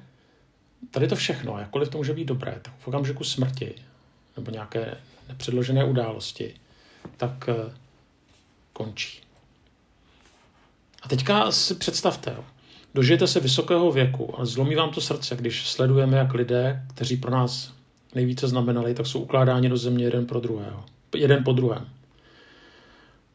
tady 0.91 1.07
to 1.07 1.15
všechno, 1.15 1.59
jakkoliv 1.59 1.89
to 1.89 1.97
může 1.97 2.13
být 2.13 2.25
dobré, 2.25 2.59
tak 2.61 2.73
v 2.79 2.87
okamžiku 2.87 3.23
smrti 3.23 3.75
nebo 4.35 4.51
nějaké 4.51 4.97
nepředložené 5.29 5.83
události, 5.83 6.53
tak 7.17 7.49
eh, 7.49 7.73
končí. 8.73 9.21
A 11.03 11.07
teďka 11.07 11.51
si 11.51 11.75
představte, 11.75 12.35
dožijete 12.93 13.27
se 13.27 13.39
vysokého 13.39 13.91
věku 13.91 14.41
a 14.41 14.45
zlomí 14.45 14.75
vám 14.75 14.89
to 14.89 15.01
srdce, 15.01 15.35
když 15.35 15.67
sledujeme, 15.67 16.17
jak 16.17 16.33
lidé, 16.33 16.85
kteří 16.93 17.17
pro 17.17 17.31
nás 17.31 17.73
nejvíce 18.15 18.47
znamenali, 18.47 18.93
tak 18.93 19.07
jsou 19.07 19.19
ukládáni 19.19 19.69
do 19.69 19.77
země 19.77 20.05
jeden 20.05 20.25
pro 20.25 20.39
druhého. 20.39 20.83
Jeden 21.15 21.43
po 21.43 21.53
druhém. 21.53 21.85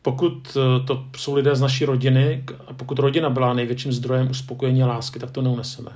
Pokud 0.02 0.56
eh, 0.56 0.86
to 0.86 1.04
jsou 1.16 1.34
lidé 1.34 1.56
z 1.56 1.60
naší 1.60 1.84
rodiny 1.84 2.44
a 2.66 2.72
pokud 2.72 2.98
rodina 2.98 3.30
byla 3.30 3.54
největším 3.54 3.92
zdrojem 3.92 4.30
uspokojení 4.30 4.82
a 4.82 4.86
lásky, 4.86 5.18
tak 5.18 5.30
to 5.30 5.42
neuneseme. 5.42 5.90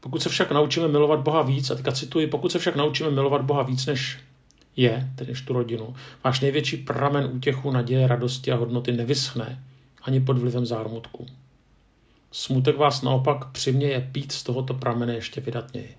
Pokud 0.00 0.22
se 0.22 0.28
však 0.28 0.50
naučíme 0.50 0.88
milovat 0.88 1.20
Boha 1.20 1.42
víc, 1.42 1.70
a 1.70 1.74
teďka 1.74 1.92
cituji, 1.92 2.26
pokud 2.26 2.52
se 2.52 2.58
však 2.58 2.76
naučíme 2.76 3.10
milovat 3.10 3.42
Boha 3.42 3.62
víc, 3.62 3.86
než 3.86 4.18
je, 4.76 5.10
tedy 5.16 5.30
než 5.30 5.40
tu 5.40 5.52
rodinu, 5.52 5.94
váš 6.24 6.40
největší 6.40 6.76
pramen 6.76 7.30
útěchu, 7.32 7.70
naděje, 7.70 8.06
radosti 8.06 8.52
a 8.52 8.56
hodnoty 8.56 8.92
nevyschne 8.92 9.62
ani 10.02 10.20
pod 10.20 10.38
vlivem 10.38 10.66
zármutku. 10.66 11.26
Smutek 12.32 12.76
vás 12.76 13.02
naopak 13.02 13.50
přiměje 13.50 14.08
pít 14.12 14.32
z 14.32 14.42
tohoto 14.42 14.74
pramene 14.74 15.14
ještě 15.14 15.40
vydatněji. 15.40 15.96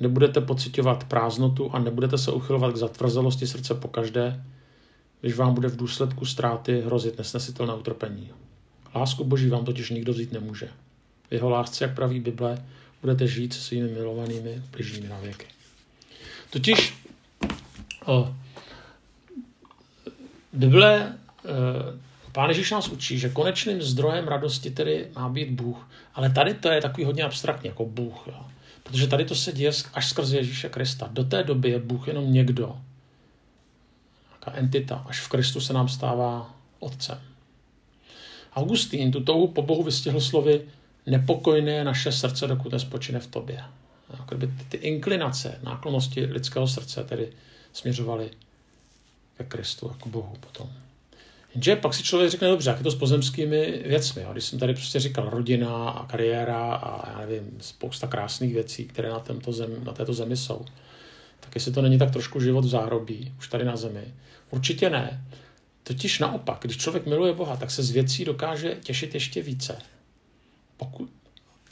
Nebudete 0.00 0.40
pocitovat 0.40 1.04
prázdnotu 1.04 1.70
a 1.74 1.78
nebudete 1.78 2.18
se 2.18 2.32
uchylovat 2.32 2.72
k 2.72 2.76
zatvrzelosti 2.76 3.46
srdce 3.46 3.74
pokaždé, 3.74 4.44
když 5.20 5.36
vám 5.36 5.54
bude 5.54 5.68
v 5.68 5.76
důsledku 5.76 6.24
ztráty 6.24 6.80
hrozit 6.80 7.18
nesnesitelné 7.18 7.74
utrpení. 7.74 8.30
Lásku 8.94 9.24
Boží 9.24 9.48
vám 9.48 9.64
totiž 9.64 9.90
nikdo 9.90 10.12
vzít 10.12 10.32
nemůže. 10.32 10.68
V 11.30 11.32
jeho 11.32 11.50
lásce, 11.50 11.84
jak 11.84 11.94
praví 11.94 12.20
Bible, 12.20 12.64
budete 13.00 13.26
žít 13.26 13.52
se 13.52 13.60
svými 13.60 13.88
milovanými 13.88 14.62
bližními 14.70 15.08
na 15.08 15.18
věky. 15.18 15.46
Totiž 16.50 16.94
o, 18.06 18.34
Bible, 20.52 20.96
e, 20.98 22.07
Pán 22.38 22.48
Ježíš 22.48 22.70
nás 22.70 22.88
učí, 22.88 23.18
že 23.18 23.28
konečným 23.28 23.82
zdrojem 23.82 24.28
radosti 24.28 24.70
tedy 24.70 25.08
má 25.14 25.28
být 25.28 25.50
Bůh. 25.50 25.90
Ale 26.14 26.30
tady 26.30 26.54
to 26.54 26.68
je 26.68 26.80
takový 26.80 27.04
hodně 27.04 27.24
abstraktní, 27.24 27.68
jako 27.68 27.86
Bůh. 27.86 28.24
Jo. 28.26 28.46
Protože 28.82 29.06
tady 29.06 29.24
to 29.24 29.34
se 29.34 29.52
děje 29.52 29.72
až 29.94 30.08
skrze 30.08 30.36
Ježíše 30.36 30.68
Krista. 30.68 31.08
Do 31.12 31.24
té 31.24 31.42
doby 31.42 31.70
je 31.70 31.78
Bůh 31.78 32.08
jenom 32.08 32.32
někdo, 32.32 32.78
nějaká 34.28 34.52
entita, 34.58 35.04
až 35.06 35.20
v 35.20 35.28
Kristu 35.28 35.60
se 35.60 35.72
nám 35.72 35.88
stává 35.88 36.54
otcem. 36.78 37.20
Augustín 38.56 39.12
tu 39.12 39.20
touhu 39.20 39.48
po 39.48 39.62
Bohu 39.62 39.82
vystihl 39.82 40.20
slovy 40.20 40.62
nepokojné 41.06 41.84
naše 41.84 42.12
srdce, 42.12 42.46
dokud 42.46 42.72
nespočine 42.72 43.20
v 43.20 43.26
tobě. 43.26 43.64
Jako 44.10 44.34
by 44.34 44.46
ty, 44.46 44.64
ty 44.68 44.76
inklinace, 44.76 45.58
náklonosti 45.62 46.24
lidského 46.24 46.68
srdce 46.68 47.04
tedy 47.04 47.32
směřovaly 47.72 48.30
ke 49.36 49.44
Kristu, 49.44 49.88
jako 49.88 50.08
Bohu 50.08 50.36
potom. 50.40 50.70
Jenže 51.54 51.76
pak 51.76 51.94
si 51.94 52.02
člověk 52.02 52.30
řekne, 52.30 52.48
dobře, 52.48 52.70
jak 52.70 52.78
je 52.78 52.84
to 52.84 52.90
s 52.90 52.94
pozemskými 52.94 53.82
věcmi. 53.86 54.22
Jo? 54.22 54.32
Když 54.32 54.44
jsem 54.44 54.58
tady 54.58 54.74
prostě 54.74 55.00
říkal 55.00 55.30
rodina 55.30 55.88
a 55.88 56.06
kariéra 56.06 56.74
a 56.74 57.10
já 57.10 57.26
nevím, 57.26 57.58
spousta 57.60 58.06
krásných 58.06 58.54
věcí, 58.54 58.84
které 58.84 59.08
na, 59.08 59.18
tento 59.20 59.52
zem, 59.52 59.84
na 59.84 59.92
této 59.92 60.14
zemi 60.14 60.36
jsou, 60.36 60.64
tak 61.40 61.54
jestli 61.54 61.72
to 61.72 61.82
není 61.82 61.98
tak 61.98 62.10
trošku 62.10 62.40
život 62.40 62.64
v 62.64 62.68
záhrobí, 62.68 63.32
už 63.38 63.48
tady 63.48 63.64
na 63.64 63.76
zemi. 63.76 64.04
Určitě 64.50 64.90
ne. 64.90 65.24
Totiž 65.82 66.18
naopak, 66.18 66.58
když 66.62 66.76
člověk 66.76 67.06
miluje 67.06 67.32
Boha, 67.32 67.56
tak 67.56 67.70
se 67.70 67.82
z 67.82 67.90
věcí 67.90 68.24
dokáže 68.24 68.76
těšit 68.82 69.14
ještě 69.14 69.42
více. 69.42 69.78
Pokud, 70.76 71.10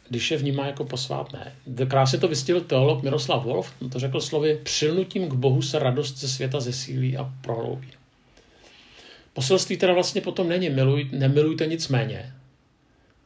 když 0.08 0.30
je 0.30 0.36
vnímá 0.36 0.66
jako 0.66 0.84
posvátné. 0.84 1.54
Krásně 1.88 2.18
to 2.18 2.28
vystihl 2.28 2.60
teolog 2.60 3.02
Miroslav 3.02 3.44
Wolf, 3.44 3.72
to 3.92 3.98
řekl 3.98 4.20
slovy, 4.20 4.60
přilnutím 4.62 5.28
k 5.28 5.34
Bohu 5.34 5.62
se 5.62 5.78
radost 5.78 6.18
ze 6.18 6.28
světa 6.28 6.60
zesílí 6.60 7.16
a 7.16 7.32
prohloubí. 7.40 7.88
Poselství 9.36 9.76
teda 9.76 9.94
vlastně 9.94 10.20
potom 10.20 10.48
není 10.48 10.70
miluj, 10.70 11.08
nemilujte 11.12 11.66
nic 11.66 11.88
méně, 11.88 12.34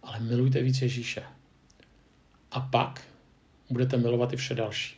ale 0.03 0.21
milujte 0.21 0.63
víc 0.63 0.83
Ježíše. 0.83 1.23
A 2.51 2.61
pak 2.61 3.05
budete 3.71 3.97
milovat 3.97 4.33
i 4.33 4.37
vše 4.37 4.55
další. 4.55 4.97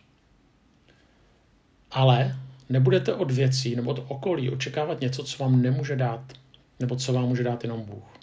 Ale 1.91 2.37
nebudete 2.69 3.15
od 3.15 3.31
věcí 3.31 3.77
nebo 3.77 3.91
od 3.91 4.05
okolí 4.09 4.51
očekávat 4.51 5.01
něco, 5.01 5.25
co 5.25 5.43
vám 5.43 5.63
nemůže 5.63 5.97
dát, 5.97 6.33
nebo 6.81 6.97
co 6.97 7.13
vám 7.13 7.25
může 7.25 7.45
dát 7.45 7.65
jenom 7.65 7.83
Bůh. 7.83 8.19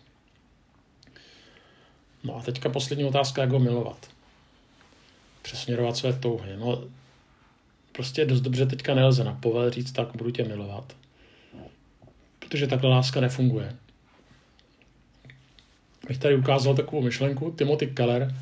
No 2.24 2.36
a 2.36 2.42
teďka 2.42 2.70
poslední 2.70 3.06
otázka, 3.06 3.42
jak 3.42 3.52
ho 3.52 3.60
milovat. 3.60 4.08
Přesměrovat 5.42 5.98
své 5.98 6.14
touhy. 6.14 6.58
No, 6.58 6.84
prostě 7.92 8.26
dost 8.26 8.42
dobře 8.42 8.66
teďka 8.66 8.96
nelze 8.96 9.24
na 9.24 9.34
povel 9.34 9.70
říct, 9.70 9.92
tak 9.92 10.16
budu 10.16 10.32
tě 10.32 10.44
milovat. 10.44 10.96
Protože 12.50 12.68
takhle 12.68 12.90
láska 12.90 13.22
nefunguje. 13.22 13.76
Bych 16.08 16.18
tady 16.18 16.36
ukázal 16.36 16.76
takovou 16.76 17.02
myšlenku. 17.02 17.52
Timothy 17.58 17.88
Keller 17.88 18.36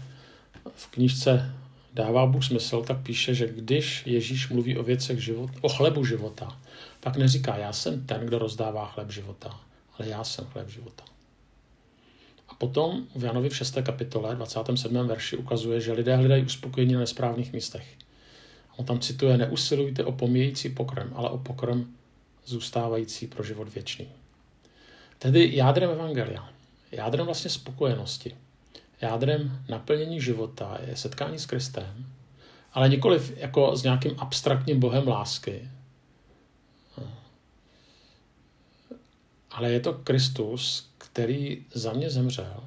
v 0.75 0.87
knížce 0.87 1.53
Dává 1.93 2.25
Bůh 2.25 2.45
smysl, 2.45 2.81
tak 2.81 2.97
píše, 3.03 3.35
že 3.35 3.47
když 3.47 4.03
Ježíš 4.05 4.49
mluví 4.49 4.77
o 4.77 4.83
věcech 4.83 5.23
život, 5.23 5.49
o 5.61 5.69
chlebu 5.69 6.05
života, 6.05 6.59
pak 6.99 7.17
neříká, 7.17 7.57
já 7.57 7.73
jsem 7.73 8.05
ten, 8.05 8.25
kdo 8.25 8.39
rozdává 8.39 8.85
chleb 8.85 9.11
života, 9.11 9.59
ale 9.97 10.09
já 10.09 10.23
jsem 10.23 10.45
chleb 10.45 10.69
života. 10.69 11.03
A 12.49 12.55
potom 12.55 13.07
v 13.15 13.23
Janovi 13.23 13.49
v 13.49 13.55
6. 13.55 13.77
kapitole, 13.83 14.35
27. 14.35 15.07
verši 15.07 15.37
ukazuje, 15.37 15.81
že 15.81 15.93
lidé 15.93 16.15
hledají 16.15 16.43
uspokojení 16.43 16.93
na 16.93 16.99
nesprávných 16.99 17.53
místech. 17.53 17.87
On 18.77 18.85
tam 18.85 18.99
cituje, 18.99 19.37
neusilujte 19.37 20.03
o 20.03 20.11
pomíjející 20.11 20.69
pokrm, 20.69 21.09
ale 21.15 21.29
o 21.29 21.37
pokrm 21.37 21.97
zůstávající 22.47 23.27
pro 23.27 23.43
život 23.43 23.73
věčný. 23.73 24.07
Tedy 25.19 25.55
jádrem 25.55 25.89
evangelia, 25.89 26.49
jádrem 26.91 27.25
vlastně 27.25 27.49
spokojenosti, 27.49 28.37
jádrem 29.01 29.63
naplnění 29.69 30.21
života 30.21 30.77
je 30.87 30.95
setkání 30.95 31.39
s 31.39 31.45
Kristem, 31.45 32.05
ale 32.73 32.89
nikoliv 32.89 33.37
jako 33.37 33.75
s 33.75 33.83
nějakým 33.83 34.15
abstraktním 34.17 34.79
bohem 34.79 35.07
lásky, 35.07 35.69
ale 39.51 39.71
je 39.71 39.79
to 39.79 39.93
Kristus, 39.93 40.89
který 40.97 41.65
za 41.73 41.93
mě 41.93 42.09
zemřel, 42.09 42.63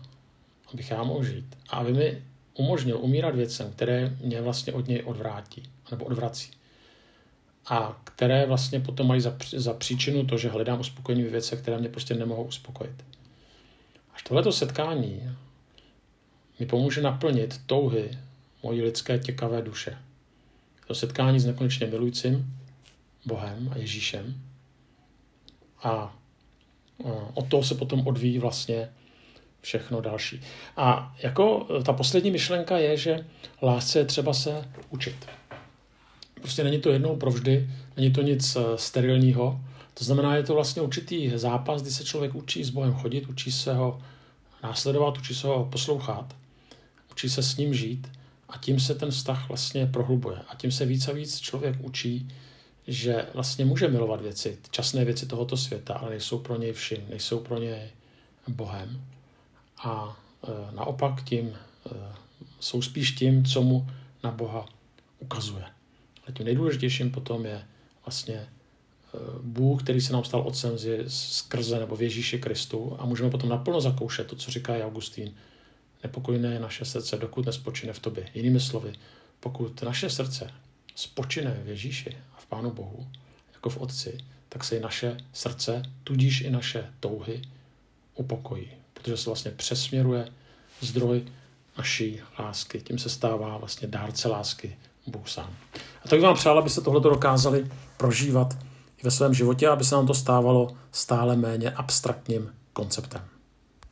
abych 0.72 0.90
já 0.90 1.02
mohl 1.02 1.24
žít 1.24 1.56
a 1.68 1.76
aby 1.76 1.92
mi 1.92 2.24
umožnil 2.54 2.98
umírat 2.98 3.34
věcem, 3.34 3.72
které 3.72 4.16
mě 4.20 4.42
vlastně 4.42 4.72
od 4.72 4.88
něj 4.88 5.02
odvrátí, 5.04 5.62
nebo 5.90 6.04
odvrací. 6.04 6.50
A 7.70 8.00
které 8.04 8.46
vlastně 8.46 8.80
potom 8.80 9.06
mají 9.06 9.20
za, 9.20 9.36
za 9.56 9.74
příčinu 9.74 10.26
to, 10.26 10.38
že 10.38 10.48
hledám 10.48 10.80
uspokojení 10.80 11.24
v 11.24 11.30
věcech, 11.30 11.60
které 11.60 11.78
mě 11.78 11.88
prostě 11.88 12.14
nemohou 12.14 12.44
uspokojit. 12.44 13.04
Až 14.14 14.22
tohleto 14.22 14.52
setkání 14.52 15.36
mi 16.58 16.66
pomůže 16.66 17.02
naplnit 17.02 17.60
touhy 17.66 18.10
mojí 18.62 18.82
lidské 18.82 19.18
těkavé 19.18 19.62
duše. 19.62 19.98
To 20.86 20.94
setkání 20.94 21.40
s 21.40 21.46
nekonečně 21.46 21.86
milujícím 21.86 22.56
Bohem 23.26 23.70
a 23.74 23.78
Ježíšem. 23.78 24.42
A 25.82 26.16
od 27.34 27.48
toho 27.48 27.62
se 27.62 27.74
potom 27.74 28.06
odvíjí 28.06 28.38
vlastně 28.38 28.88
všechno 29.60 30.00
další. 30.00 30.40
A 30.76 31.16
jako 31.22 31.66
ta 31.84 31.92
poslední 31.92 32.30
myšlenka 32.30 32.78
je, 32.78 32.96
že 32.96 33.26
lásce 33.62 33.98
je 33.98 34.04
třeba 34.04 34.34
se 34.34 34.68
učit. 34.90 35.26
Prostě 36.40 36.64
není 36.64 36.80
to 36.80 36.90
jednou 36.90 37.16
provždy, 37.16 37.70
není 37.96 38.12
to 38.12 38.22
nic 38.22 38.56
eh, 38.56 38.62
sterilního. 38.76 39.60
To 39.94 40.04
znamená, 40.04 40.36
je 40.36 40.42
to 40.42 40.54
vlastně 40.54 40.82
určitý 40.82 41.32
zápas, 41.34 41.82
kdy 41.82 41.90
se 41.90 42.04
člověk 42.04 42.34
učí 42.34 42.64
s 42.64 42.70
Bohem 42.70 42.94
chodit, 42.94 43.26
učí 43.28 43.52
se 43.52 43.74
ho 43.74 44.00
následovat, 44.62 45.18
učí 45.18 45.34
se 45.34 45.46
ho 45.46 45.68
poslouchat, 45.72 46.36
učí 47.10 47.30
se 47.30 47.42
s 47.42 47.56
ním 47.56 47.74
žít 47.74 48.08
a 48.48 48.58
tím 48.58 48.80
se 48.80 48.94
ten 48.94 49.10
vztah 49.10 49.48
vlastně 49.48 49.86
prohlubuje. 49.86 50.38
A 50.48 50.54
tím 50.54 50.72
se 50.72 50.86
víc 50.86 51.08
a 51.08 51.12
víc 51.12 51.40
člověk 51.40 51.76
učí, 51.80 52.28
že 52.86 53.26
vlastně 53.34 53.64
může 53.64 53.88
milovat 53.88 54.20
věci, 54.20 54.58
časné 54.70 55.04
věci 55.04 55.26
tohoto 55.26 55.56
světa, 55.56 55.94
ale 55.94 56.10
nejsou 56.10 56.38
pro 56.38 56.56
něj 56.56 56.72
vším, 56.72 56.98
nejsou 57.10 57.40
pro 57.40 57.58
něj 57.58 57.90
Bohem. 58.48 59.04
A 59.84 60.16
e, 60.44 60.74
naopak 60.74 61.24
tím 61.24 61.48
e, 61.48 61.56
jsou 62.60 62.82
spíš 62.82 63.12
tím, 63.12 63.44
co 63.44 63.62
mu 63.62 63.86
na 64.24 64.30
Boha 64.30 64.66
ukazuje. 65.18 65.64
Ale 66.30 66.36
tím 66.36 66.46
nejdůležitějším 66.46 67.10
potom 67.10 67.46
je 67.46 67.62
vlastně 68.06 68.34
e, 68.34 68.48
Bůh, 69.42 69.82
který 69.82 70.00
se 70.00 70.12
nám 70.12 70.24
stal 70.24 70.40
otcem 70.40 70.78
skrze 71.08 71.78
nebo 71.78 71.96
v 71.96 72.02
Ježíši 72.02 72.38
Kristu 72.38 72.96
a 72.98 73.06
můžeme 73.06 73.30
potom 73.30 73.50
naplno 73.50 73.80
zakoušet 73.80 74.26
to, 74.26 74.36
co 74.36 74.50
říká 74.50 74.78
Augustín. 74.84 75.34
Nepokojné 76.02 76.52
je 76.52 76.60
naše 76.60 76.84
srdce, 76.84 77.16
dokud 77.16 77.46
nespočine 77.46 77.92
v 77.92 77.98
tobě. 77.98 78.28
Jinými 78.34 78.60
slovy, 78.60 78.92
pokud 79.40 79.82
naše 79.82 80.10
srdce 80.10 80.50
spočine 80.94 81.60
v 81.64 81.68
Ježíši 81.68 82.16
a 82.36 82.40
v 82.40 82.46
Pánu 82.46 82.70
Bohu, 82.70 83.06
jako 83.54 83.70
v 83.70 83.80
Otci, 83.80 84.18
tak 84.48 84.64
se 84.64 84.76
i 84.76 84.80
naše 84.80 85.16
srdce, 85.32 85.82
tudíž 86.04 86.40
i 86.40 86.50
naše 86.50 86.92
touhy 87.00 87.42
upokojí, 88.14 88.68
protože 88.94 89.16
se 89.16 89.30
vlastně 89.30 89.50
přesměruje 89.50 90.28
zdroj 90.80 91.24
naší 91.78 92.20
lásky. 92.38 92.80
Tím 92.80 92.98
se 92.98 93.10
stává 93.10 93.56
vlastně 93.56 93.88
dárce 93.88 94.28
lásky 94.28 94.76
Bůh 95.10 95.28
sám. 95.28 95.50
A 96.04 96.08
tak 96.08 96.18
bych 96.18 96.22
vám 96.22 96.34
přál, 96.34 96.58
abyste 96.58 96.80
tohle 96.80 97.00
dokázali 97.00 97.70
prožívat 97.96 98.54
i 98.98 99.04
ve 99.04 99.10
svém 99.10 99.34
životě, 99.34 99.68
aby 99.68 99.84
se 99.84 99.94
nám 99.94 100.06
to 100.06 100.14
stávalo 100.14 100.68
stále 100.92 101.36
méně 101.36 101.70
abstraktním 101.70 102.50
konceptem. 102.72 103.22